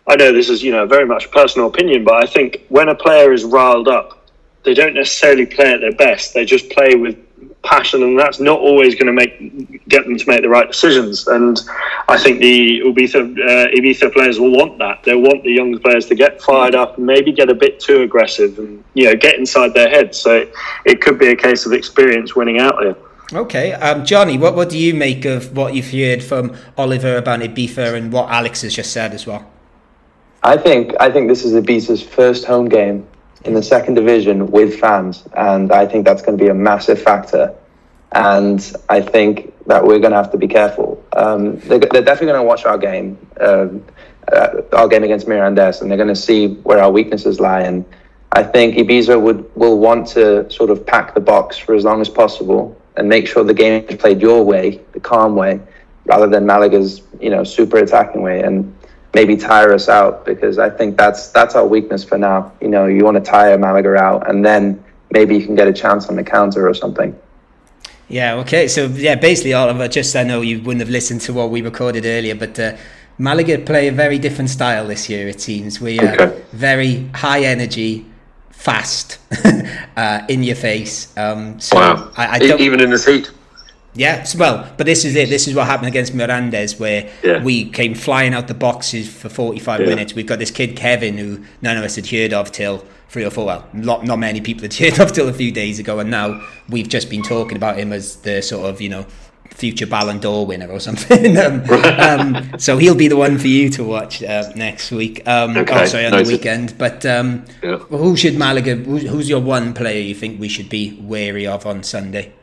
[0.07, 2.95] I know this is, you know, very much personal opinion, but I think when a
[2.95, 4.28] player is riled up,
[4.64, 6.34] they don't necessarily play at their best.
[6.34, 7.16] They just play with
[7.64, 11.28] passion, and that's not always going to make get them to make the right decisions.
[11.28, 11.59] And
[12.07, 15.03] I think the Ibiza, uh, Ibiza players will want that.
[15.03, 18.01] They'll want the young players to get fired up and maybe get a bit too
[18.01, 20.20] aggressive and you know get inside their heads.
[20.20, 20.47] So
[20.86, 22.95] it could be a case of experience winning out here.
[23.32, 27.39] Okay, um, Johnny, what, what do you make of what you've heard from Oliver about
[27.39, 29.49] Ibiza and what Alex has just said as well?
[30.43, 33.07] I think I think this is Ibiza's first home game
[33.46, 37.02] in the second division with fans, and I think that's going to be a massive
[37.02, 37.54] factor.
[38.12, 41.04] And I think that we're going to have to be careful.
[41.14, 43.84] Um, they're, they're, definitely going to watch our game, um,
[44.32, 47.62] uh, our game against Mirandes, and they're going to see where our weaknesses lie.
[47.62, 47.86] And
[48.32, 52.02] I think Ibiza would will want to sort of pack the box for as long
[52.02, 55.60] as possible and make sure the game is played your way, the calm way,
[56.06, 58.41] rather than Malaga's you know super attacking way.
[58.41, 58.76] And
[59.14, 62.51] maybe tire us out because I think that's that's our weakness for now.
[62.61, 65.74] You know, you want to tire Malaga out, and then maybe you can get a
[65.74, 67.18] chance on the counter or something.
[68.09, 68.36] Yeah.
[68.36, 68.68] Okay.
[68.68, 69.88] So yeah, basically, Oliver.
[69.88, 72.59] Just I know you wouldn't have listened to what we recorded earlier, but.
[72.59, 72.76] Uh,
[73.20, 75.28] Malaga play a very different style this year.
[75.28, 76.41] It seems we are okay.
[76.51, 78.07] very high energy,
[78.49, 79.20] fast,
[79.95, 81.16] uh, in your face.
[81.16, 82.11] Um, so wow!
[82.18, 83.30] I, I even in this heat.
[83.96, 85.30] Yeah, well, but this is it.
[85.30, 87.44] This is what happened against Mirandes, where yeah.
[87.44, 89.86] we came flying out the boxes for 45 yeah.
[89.86, 90.16] minutes.
[90.16, 93.30] We've got this kid, Kevin, who none of us had heard of till three or
[93.30, 96.00] four, well, not, not many people had heard of till a few days ago.
[96.00, 99.06] And now we've just been talking about him as the sort of, you know,
[99.52, 101.38] future Ballon d'Or winner or something.
[101.38, 101.64] um,
[102.00, 105.26] um, so he'll be the one for you to watch uh, next week.
[105.28, 105.84] Um, okay.
[105.84, 106.76] Oh, sorry, on the weekend.
[106.80, 107.78] But um, yeah.
[107.78, 111.84] who should Malaga, who's your one player you think we should be wary of on
[111.84, 112.34] Sunday?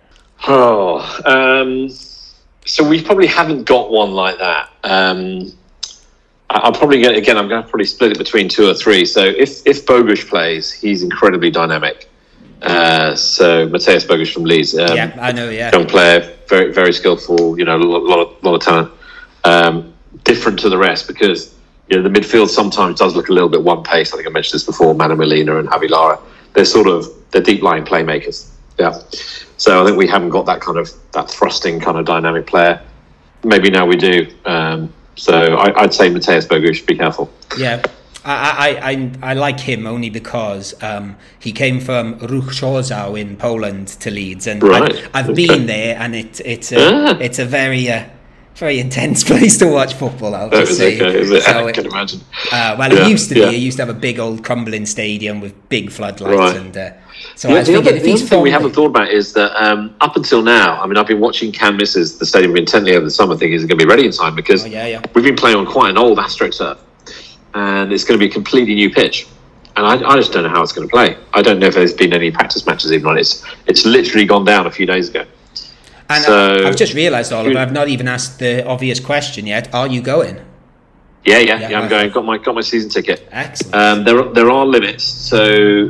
[0.46, 1.88] Oh, um,
[2.64, 4.70] so we probably haven't got one like that.
[4.82, 5.52] Um,
[6.48, 7.36] I'll probably get again.
[7.36, 9.04] I'm going to probably split it between two or three.
[9.04, 12.08] So if if Bogusz plays, he's incredibly dynamic.
[12.62, 16.92] Uh, so Mateusz Bogusz from Leeds, um, yeah, I know, yeah, young player, very very
[16.92, 17.58] skillful.
[17.58, 18.92] You know, a lot of lot of talent.
[19.44, 21.54] Um, different to the rest because
[21.88, 24.12] you know the midfield sometimes does look a little bit one pace.
[24.12, 24.94] I think I mentioned this before.
[24.94, 26.18] Manu Molina and Javi Lara.
[26.52, 28.50] They're sort of they're deep line playmakers.
[28.80, 28.98] Yeah.
[29.58, 32.82] So I think we haven't got that kind of that thrusting kind of dynamic player.
[33.44, 34.26] Maybe now we do.
[34.46, 37.30] Um, so I, would say Mateusz Bogusz, be careful.
[37.58, 37.82] Yeah.
[38.24, 43.36] I, I, I, I like him only because um, he came from Ruch Chorzów in
[43.36, 44.94] Poland to Leeds, and right.
[44.94, 45.46] I've, I've okay.
[45.46, 47.18] been there, and it, it's a, ah.
[47.18, 48.04] it's a very uh,
[48.60, 50.34] very intense place to watch football.
[50.34, 51.00] I'll just say.
[51.00, 52.20] Okay, so I can imagine.
[52.52, 53.42] Uh, well, yeah, it used to be.
[53.42, 56.56] It used to have a big old crumbling stadium with big floodlights, right.
[56.56, 56.90] and uh,
[57.34, 60.16] so yeah, the other, the other thing we haven't thought about is that um, up
[60.16, 63.36] until now, I mean, I've been watching Can Misses the stadium intently over the summer,
[63.36, 65.02] thinking it's going to be ready in time because oh, yeah, yeah.
[65.14, 66.78] we've been playing on quite an old AstroTurf,
[67.54, 69.26] and it's going to be a completely new pitch.
[69.76, 71.16] And I, I, just don't know how it's going to play.
[71.32, 73.20] I don't know if there's been any practice matches even on it.
[73.20, 75.24] It's, it's literally gone down a few days ago.
[76.10, 79.72] And so, I've just realised, Oliver, I've not even asked the obvious question yet.
[79.72, 80.36] Are you going?
[81.24, 81.68] Yeah, yeah, yeah.
[81.70, 82.10] yeah I'm going.
[82.10, 83.28] Got my got my season ticket.
[83.30, 83.74] Excellent.
[83.74, 85.04] Um, there are, there are limits.
[85.04, 85.42] So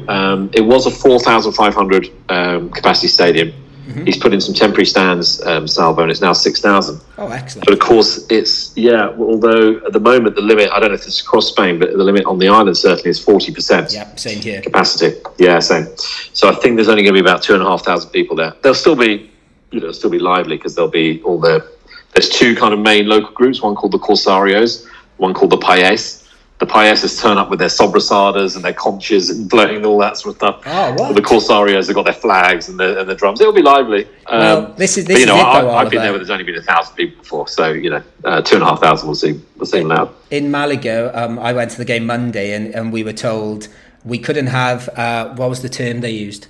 [0.08, 3.52] um, it was a four thousand five hundred um, capacity stadium.
[3.86, 4.04] Mm-hmm.
[4.04, 7.00] He's put in some temporary stands, um, Salvo, and it's now six thousand.
[7.16, 7.64] Oh, excellent.
[7.64, 9.08] But of course, it's yeah.
[9.18, 12.04] Although at the moment the limit, I don't know if it's across Spain, but the
[12.04, 13.92] limit on the island certainly is forty percent.
[13.92, 14.60] Yeah, same here.
[14.60, 15.18] Capacity.
[15.38, 15.86] Yeah, same.
[16.34, 18.36] So I think there's only going to be about two and a half thousand people
[18.36, 18.54] there.
[18.62, 19.30] There'll still be,
[19.70, 21.66] you know, still be lively because there'll be all the.
[22.12, 23.62] There's two kind of main local groups.
[23.62, 24.86] One called the Corsarios
[25.20, 26.16] one called the Payés.
[26.58, 30.34] The Payeses turn up with their sobrasadas and their conches and blowing all that sort
[30.34, 30.62] of stuff.
[30.66, 31.14] Oh?
[31.14, 33.40] The Corsarios have got their flags and the, and the drums.
[33.40, 34.06] It'll be lively.
[34.30, 36.10] Well, um, this is this but, you know, is it, though, I, have been there
[36.10, 38.66] where there's only been a thousand people before, so you know, uh, two and a
[38.66, 40.14] half thousand will seem will seem loud.
[40.30, 43.68] In Malaga, um, I went to the game Monday, and, and we were told
[44.04, 46.48] we couldn't have uh, what was the term they used?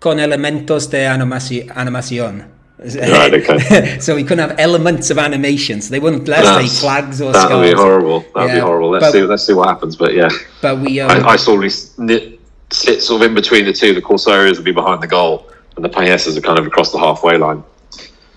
[0.00, 3.98] Con elementos de animación Right, okay.
[4.00, 7.32] so we couldn't have elements of animation, so they wouldn't let us say flags or
[7.32, 8.20] That would be horrible.
[8.34, 8.90] That'd Yeah, be horrible.
[8.90, 9.22] Let's but- see.
[9.22, 9.94] Let's see what happens.
[9.96, 10.28] But yeah,
[10.60, 13.94] But we, um, I, I saw we sit sort of in between the two.
[13.94, 16.98] The Corsarios would be behind the goal, and the Payeses are kind of across the
[16.98, 17.62] halfway line.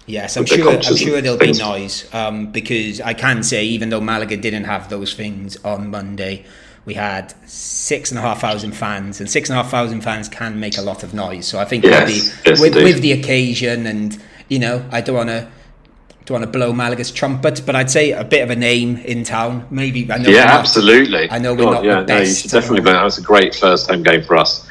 [0.06, 0.70] Yes, I'm sure.
[0.72, 1.60] I'm sure there'll be things.
[1.60, 6.46] noise um, because I can say even though Malaga didn't have those things on Monday,
[6.88, 10.30] we had six and a half thousand fans, and six and a half thousand fans
[10.30, 11.46] can make a lot of noise.
[11.46, 15.16] So I think Yes, probably yes, with, with the occasion, and you know, I don't
[15.18, 15.48] want to.
[16.26, 19.24] Don't want to blow Malaga's trumpet, but I'd say a bit of a name in
[19.24, 19.66] town.
[19.72, 20.30] Maybe I know.
[20.30, 21.32] Yeah, not- absolutely.
[21.32, 22.80] I know we're God, not the yeah, no, you best, should definitely.
[22.80, 24.68] um, That was a great first home game for us.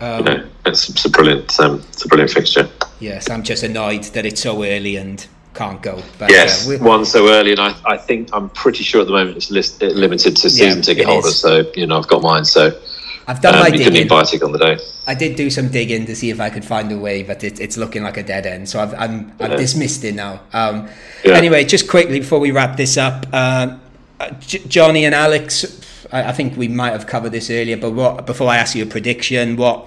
[0.00, 2.70] Um, you know, it's, it's a brilliant, um, it's a brilliant fixture.
[3.00, 6.02] Yes, I'm just annoyed that it's so early and can't go.
[6.18, 9.12] But, Yes, uh, one so early, and I, I think I'm pretty sure at the
[9.12, 11.36] moment it's list, it limited to season Yeah, ticket holders.
[11.36, 12.44] So you know, I've got mine.
[12.44, 12.78] So
[13.26, 14.12] I've done um, my you digging.
[14.12, 14.78] a ticket on the day.
[15.06, 17.60] I did do some digging to see if I could find a way, but it,
[17.60, 18.68] it's looking like a dead end.
[18.68, 20.40] So I've I'm, I've dismissed it now.
[20.52, 20.88] Um,
[21.24, 21.34] Yeah.
[21.34, 23.76] Anyway, just quickly before we wrap this up, uh,
[24.20, 25.80] uh, J- Johnny and Alex,
[26.12, 28.82] I, I think we might have covered this earlier, but what before I ask you
[28.82, 29.86] a prediction, what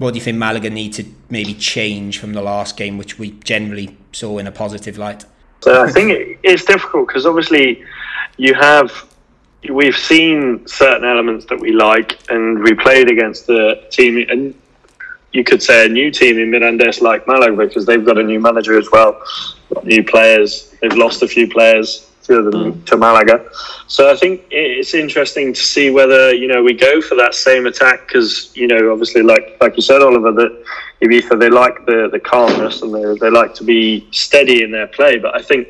[0.00, 3.32] what do you think Malaga need to maybe change from the last game, which we
[3.44, 5.26] generally saw in a positive light?
[5.60, 7.84] So I think it's difficult because obviously
[8.38, 8.90] you have
[9.68, 14.54] we've seen certain elements that we like, and we played against the team, and
[15.32, 18.40] you could say a new team in Mirandes like Malaga because they've got a new
[18.40, 19.22] manager as well,
[19.84, 20.74] new players.
[20.80, 22.86] They've lost a few players, few of mm.
[22.86, 23.50] to Malaga.
[23.88, 27.66] So I think it's interesting to see whether you know we go for that same
[27.66, 30.64] attack because you know obviously like like you said, Oliver, that
[31.02, 34.86] Ibiza they like the the calmness and they they like to be steady in their
[34.86, 35.68] play, but I think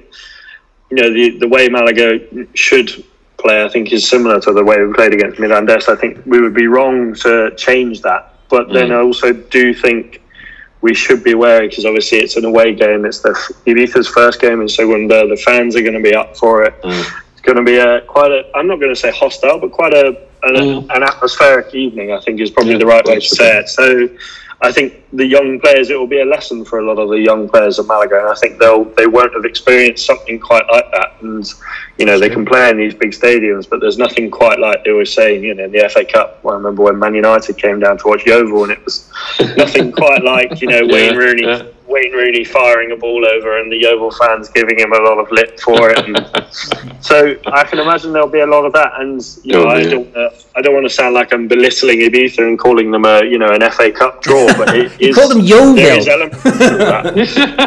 [0.90, 2.20] you know the the way Malaga
[2.54, 3.04] should
[3.38, 5.88] play, I think, is similar to the way we played against Mirandes.
[5.88, 8.96] I think we would be wrong to change that, but then mm.
[8.96, 10.19] I also do think
[10.82, 13.04] we should be wary because obviously it's an away game.
[13.04, 13.30] It's the
[13.66, 15.26] Ibiza's first game in Segunda.
[15.26, 16.74] The fans are going to be up for it.
[16.84, 18.44] It's going to be a quite a.
[18.54, 20.08] I'm not going to say hostile, but quite a
[20.42, 20.96] an, Mm.
[20.96, 22.12] an atmospheric evening.
[22.12, 23.68] I think is probably Yeah, the right way to say it.
[23.68, 24.08] So.
[24.62, 27.18] I think the young players, it will be a lesson for a lot of the
[27.18, 30.84] young players of Malaga, and I think they'll they won't have experienced something quite like
[30.90, 31.14] that.
[31.22, 31.50] And
[32.00, 34.92] you know, they can play in these big stadiums, but there's nothing quite like they
[34.92, 36.40] were saying, you know, in the FA Cup.
[36.48, 39.10] I remember when Man United came down to watch Yeovil, and it was
[39.56, 41.44] nothing quite like you know Wayne Yeah, Rooney.
[41.46, 41.62] yeah.
[41.86, 45.28] Wayne Rooney firing a ball over and the Yeovil fans giving him a lot of
[45.32, 45.98] lip for it.
[45.98, 46.16] And
[47.00, 48.92] so I can imagine there'll be a lot of that.
[49.00, 52.46] And you know, I don't, uh, I don't want to sound like I'm belittling Ibiza
[52.46, 55.40] and calling them a you know an FA Cup draw, but it is, called them
[55.40, 55.74] Yeovil.
[55.74, 57.06] There is elements of that.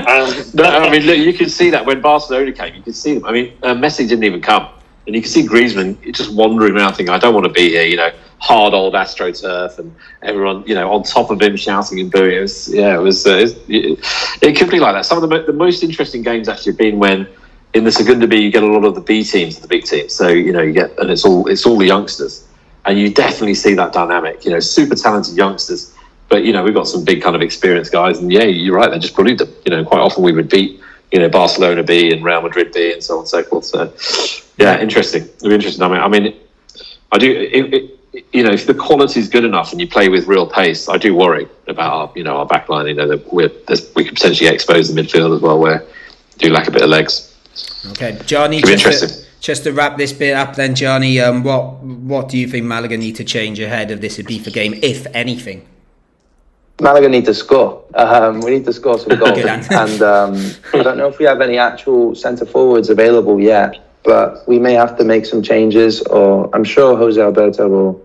[0.07, 3.15] Um, No, I mean, look, you could see that when Barcelona came, you could see
[3.15, 3.25] them.
[3.25, 4.67] I mean, uh, Messi didn't even come,
[5.05, 7.85] and you can see Griezmann just wandering around, thinking, "I don't want to be here,"
[7.85, 12.11] you know, hard old AstroTurf, and everyone, you know, on top of him shouting and
[12.11, 12.37] booing.
[12.37, 13.25] It was, yeah, it was.
[13.25, 13.99] Uh, it,
[14.41, 15.05] it could be like that.
[15.05, 17.27] Some of the, the most interesting games actually have been when.
[17.73, 20.13] In the Segunda B, you get a lot of the B teams, the big teams.
[20.13, 22.47] So you know you get, and it's all it's all the youngsters,
[22.85, 24.45] and you definitely see that dynamic.
[24.45, 25.95] You know, super talented youngsters,
[26.29, 28.91] but you know we've got some big kind of experienced guys, and yeah, you're right.
[28.91, 29.51] They just bullied them.
[29.65, 30.82] You know, quite often we would beat
[31.13, 33.65] you know Barcelona B and Real Madrid B and so on and so forth.
[33.65, 33.93] So
[34.57, 35.23] yeah, interesting.
[35.23, 35.83] It'll be interesting.
[35.83, 36.35] I mean, I mean,
[37.11, 37.31] I do.
[37.31, 37.99] It, it,
[38.31, 40.97] you know, if the quality is good enough and you play with real pace, I
[40.97, 42.87] do worry about our, you know, our back line.
[42.87, 43.51] You know, that we're,
[43.95, 46.89] we could potentially expose the midfield as well, where we do lack a bit of
[46.89, 47.35] legs.
[47.91, 48.61] Okay, Johnny.
[48.61, 49.25] Could be Just to, interesting.
[49.39, 51.19] just to wrap this bit up, then, Johnny.
[51.19, 54.79] Um, what what do you think Malaga need to change ahead of this Ibiza game,
[54.81, 55.67] if anything?
[56.81, 57.83] Malaga need to score.
[57.93, 59.39] Um, we need to score some goals.
[59.69, 64.47] And um, I don't know if we have any actual centre forwards available yet, but
[64.47, 68.03] we may have to make some changes, or I'm sure Jose Alberto will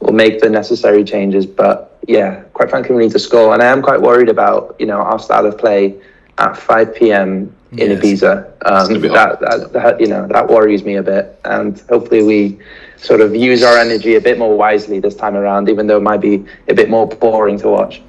[0.00, 1.46] will make the necessary changes.
[1.46, 4.86] But yeah, quite frankly, we need to score, and I am quite worried about you
[4.86, 6.00] know our style of play
[6.38, 7.54] at 5 p.m.
[7.72, 8.00] in Yes.
[8.02, 8.44] Ibiza.
[8.64, 12.58] Um, that, that, that you know that worries me a bit, and hopefully we
[12.96, 16.02] sort of use our energy a bit more wisely this time around, even though it
[16.02, 18.00] might be a bit more boring to watch.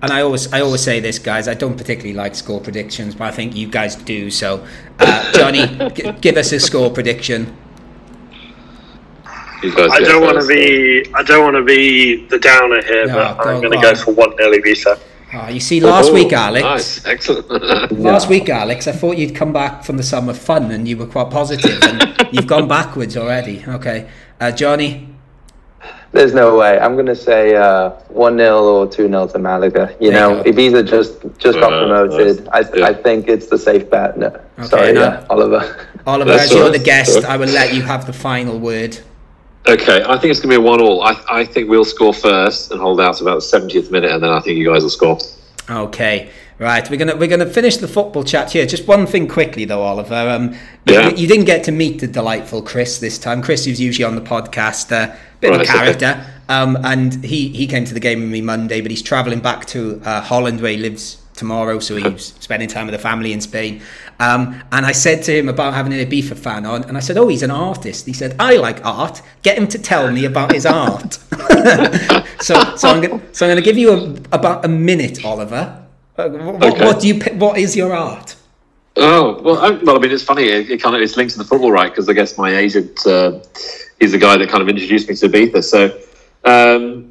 [0.00, 1.48] And I always I always say this, guys.
[1.48, 4.30] I don't particularly like score predictions, but I think you guys do.
[4.30, 4.64] So,
[5.00, 7.56] uh, Johnny, g- give us a score prediction.
[9.60, 13.42] I don't want to be I don't want to be the downer here, No, but
[13.42, 13.82] go I'm going to on.
[13.82, 15.00] go for one 0 Ibiza.
[15.34, 16.62] Oh, you see, last Oh, week, Alex.
[16.64, 17.50] Nice, excellent.
[17.92, 21.06] Last week, Alex, I thought you'd come back from the summer fun, and you were
[21.06, 23.62] quite positive, and you've gone backwards already.
[23.68, 24.08] Okay,
[24.40, 25.06] uh, Johnny.
[26.12, 26.78] There's no way.
[26.78, 29.94] I'm gonna say uh, one 0 or two 0 to Malaga.
[30.00, 30.50] You There know, go.
[30.50, 32.48] Ibiza just just got Uh, promoted.
[32.48, 32.86] I yeah.
[32.86, 34.16] I think it's the safe bet.
[34.16, 34.28] No,
[34.58, 35.00] Okay, sorry, no.
[35.02, 35.86] yeah, Oliver.
[36.06, 38.98] Oliver, That's as you're the guest, I will let you have the final word.
[39.68, 41.02] Okay, I think it's going to be a one-all.
[41.02, 44.22] I, I think we'll score first and hold out to about the 70th minute, and
[44.22, 45.18] then I think you guys will score.
[45.68, 46.30] Okay.
[46.60, 48.66] Right, we're gonna we're gonna finish the football chat here.
[48.66, 50.12] Just one thing quickly though, Oliver.
[50.16, 51.10] Um, Yeah.
[51.10, 53.42] you, you didn't get to meet the delightful Chris this time.
[53.42, 55.78] Chris, who's usually on the podcast, uh, bit of Right, a okay.
[55.78, 56.26] character.
[56.48, 59.66] Um, and he he came to the game with me Monday, but he's travelling back
[59.66, 63.40] to uh, Holland where he lives tomorrow, so he's spending time with the family in
[63.40, 63.80] Spain.
[64.20, 67.16] Um, and I said to him about having an Ibiza fan on, and I said,
[67.16, 69.22] "Oh, he's an artist." He said, "I like art.
[69.42, 71.14] Get him to tell me about his art."
[72.40, 75.84] so, so I'm gonna, so I'm going to give you a, about a minute, Oliver.
[76.18, 76.84] Uh, what, Okay.
[76.84, 77.20] what do you?
[77.38, 78.34] What is your art?
[78.96, 79.96] Oh well, I, well.
[79.96, 80.44] I mean, it's funny.
[80.44, 81.90] It, it kind of it's linked to the football, right?
[81.90, 83.38] Because I guess my agent, uh,
[84.00, 85.62] he's the guy that kind of introduced me to Ibiza.
[85.62, 85.96] So,
[86.44, 87.07] um,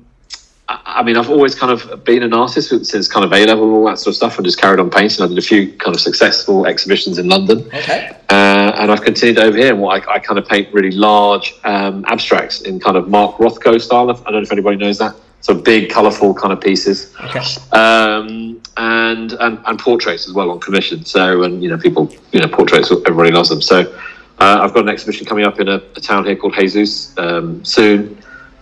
[0.97, 3.73] I, mean, I've always kind of been an artist since kind of A level, and
[3.73, 5.23] all that sort of stuff, and just carried on painting.
[5.23, 8.15] I did a few kind of successful exhibitions in London, Okay.
[8.29, 8.33] uh,
[8.79, 9.71] and I've continued over here.
[9.73, 13.37] And what I, I kind of paint really large um, abstracts in kind of Mark
[13.37, 14.09] Rothko style.
[14.09, 15.15] I don't know if anybody knows that.
[15.41, 17.39] So big, colourful kind of pieces Okay.
[17.71, 21.05] um, and, and and portraits as well on commission.
[21.05, 23.61] So and you know people you know portraits everybody loves them.
[23.61, 23.81] So
[24.39, 27.63] uh, I've got an exhibition coming up in a, a town here called Jesus um,
[27.63, 28.17] soon.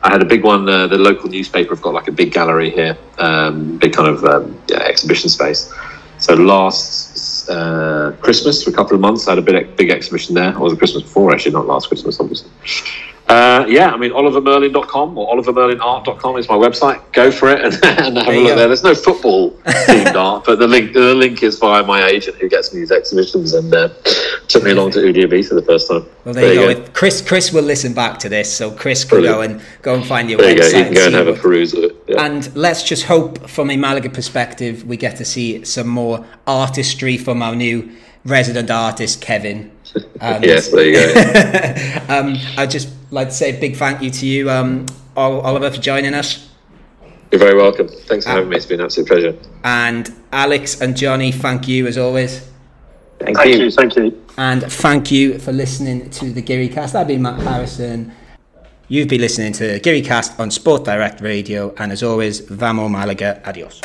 [0.05, 0.69] I had a big one.
[0.69, 4.23] Uh, the local newspaper have got like a big gallery here, um, big kind of
[4.23, 5.73] um, yeah, exhibition space.
[6.19, 10.35] So last uh, Christmas for a couple of months, I had a big big exhibition
[10.35, 10.55] there.
[10.55, 12.51] Or was it Christmas before actually, not last Christmas, obviously.
[13.27, 17.01] Uh, yeah, I mean, olivermerlin.com or olivermerlinart.com is my website.
[17.11, 18.55] Go for it and, and have There a look go.
[18.55, 18.67] there.
[18.67, 19.51] There's no football
[19.87, 22.91] themed art, but the link the link is via my agent who gets me these
[22.91, 23.89] exhibitions and uh,
[24.47, 26.05] took me along to UDB for the first time.
[26.23, 26.69] Well, there, you go.
[26.69, 30.05] If Chris, Chris will listen back to this, so Chris can go and go and
[30.05, 30.63] find your There you go.
[30.63, 30.77] website.
[30.77, 31.95] You can go see and have a what- peruse of it.
[32.07, 32.23] Yeah.
[32.25, 37.17] And let's just hope, from a Malaga perspective, we get to see some more artistry
[37.17, 37.89] from our new
[38.23, 39.71] resident artist, Kevin.
[40.21, 42.13] And, yes, there you go.
[42.13, 44.85] um, I'd just like to say a big thank you to you, um,
[45.15, 46.49] Oliver, for joining us.
[47.31, 47.87] You're very welcome.
[47.87, 48.57] Thanks for having me.
[48.57, 49.37] It's been an absolute pleasure.
[49.63, 52.49] And Alex and Johnny, thank you as always.
[53.19, 53.63] Thank, Thank you.
[53.63, 54.25] you, thank you.
[54.37, 56.95] And thank you for listening to the Guiri Cast.
[56.95, 58.11] I've been Matt Harrison.
[58.87, 61.73] You've been listening to Guiri Cast on Sport Direct Radio.
[61.77, 63.41] And as always, Vamo Malaga.
[63.47, 63.81] Adios.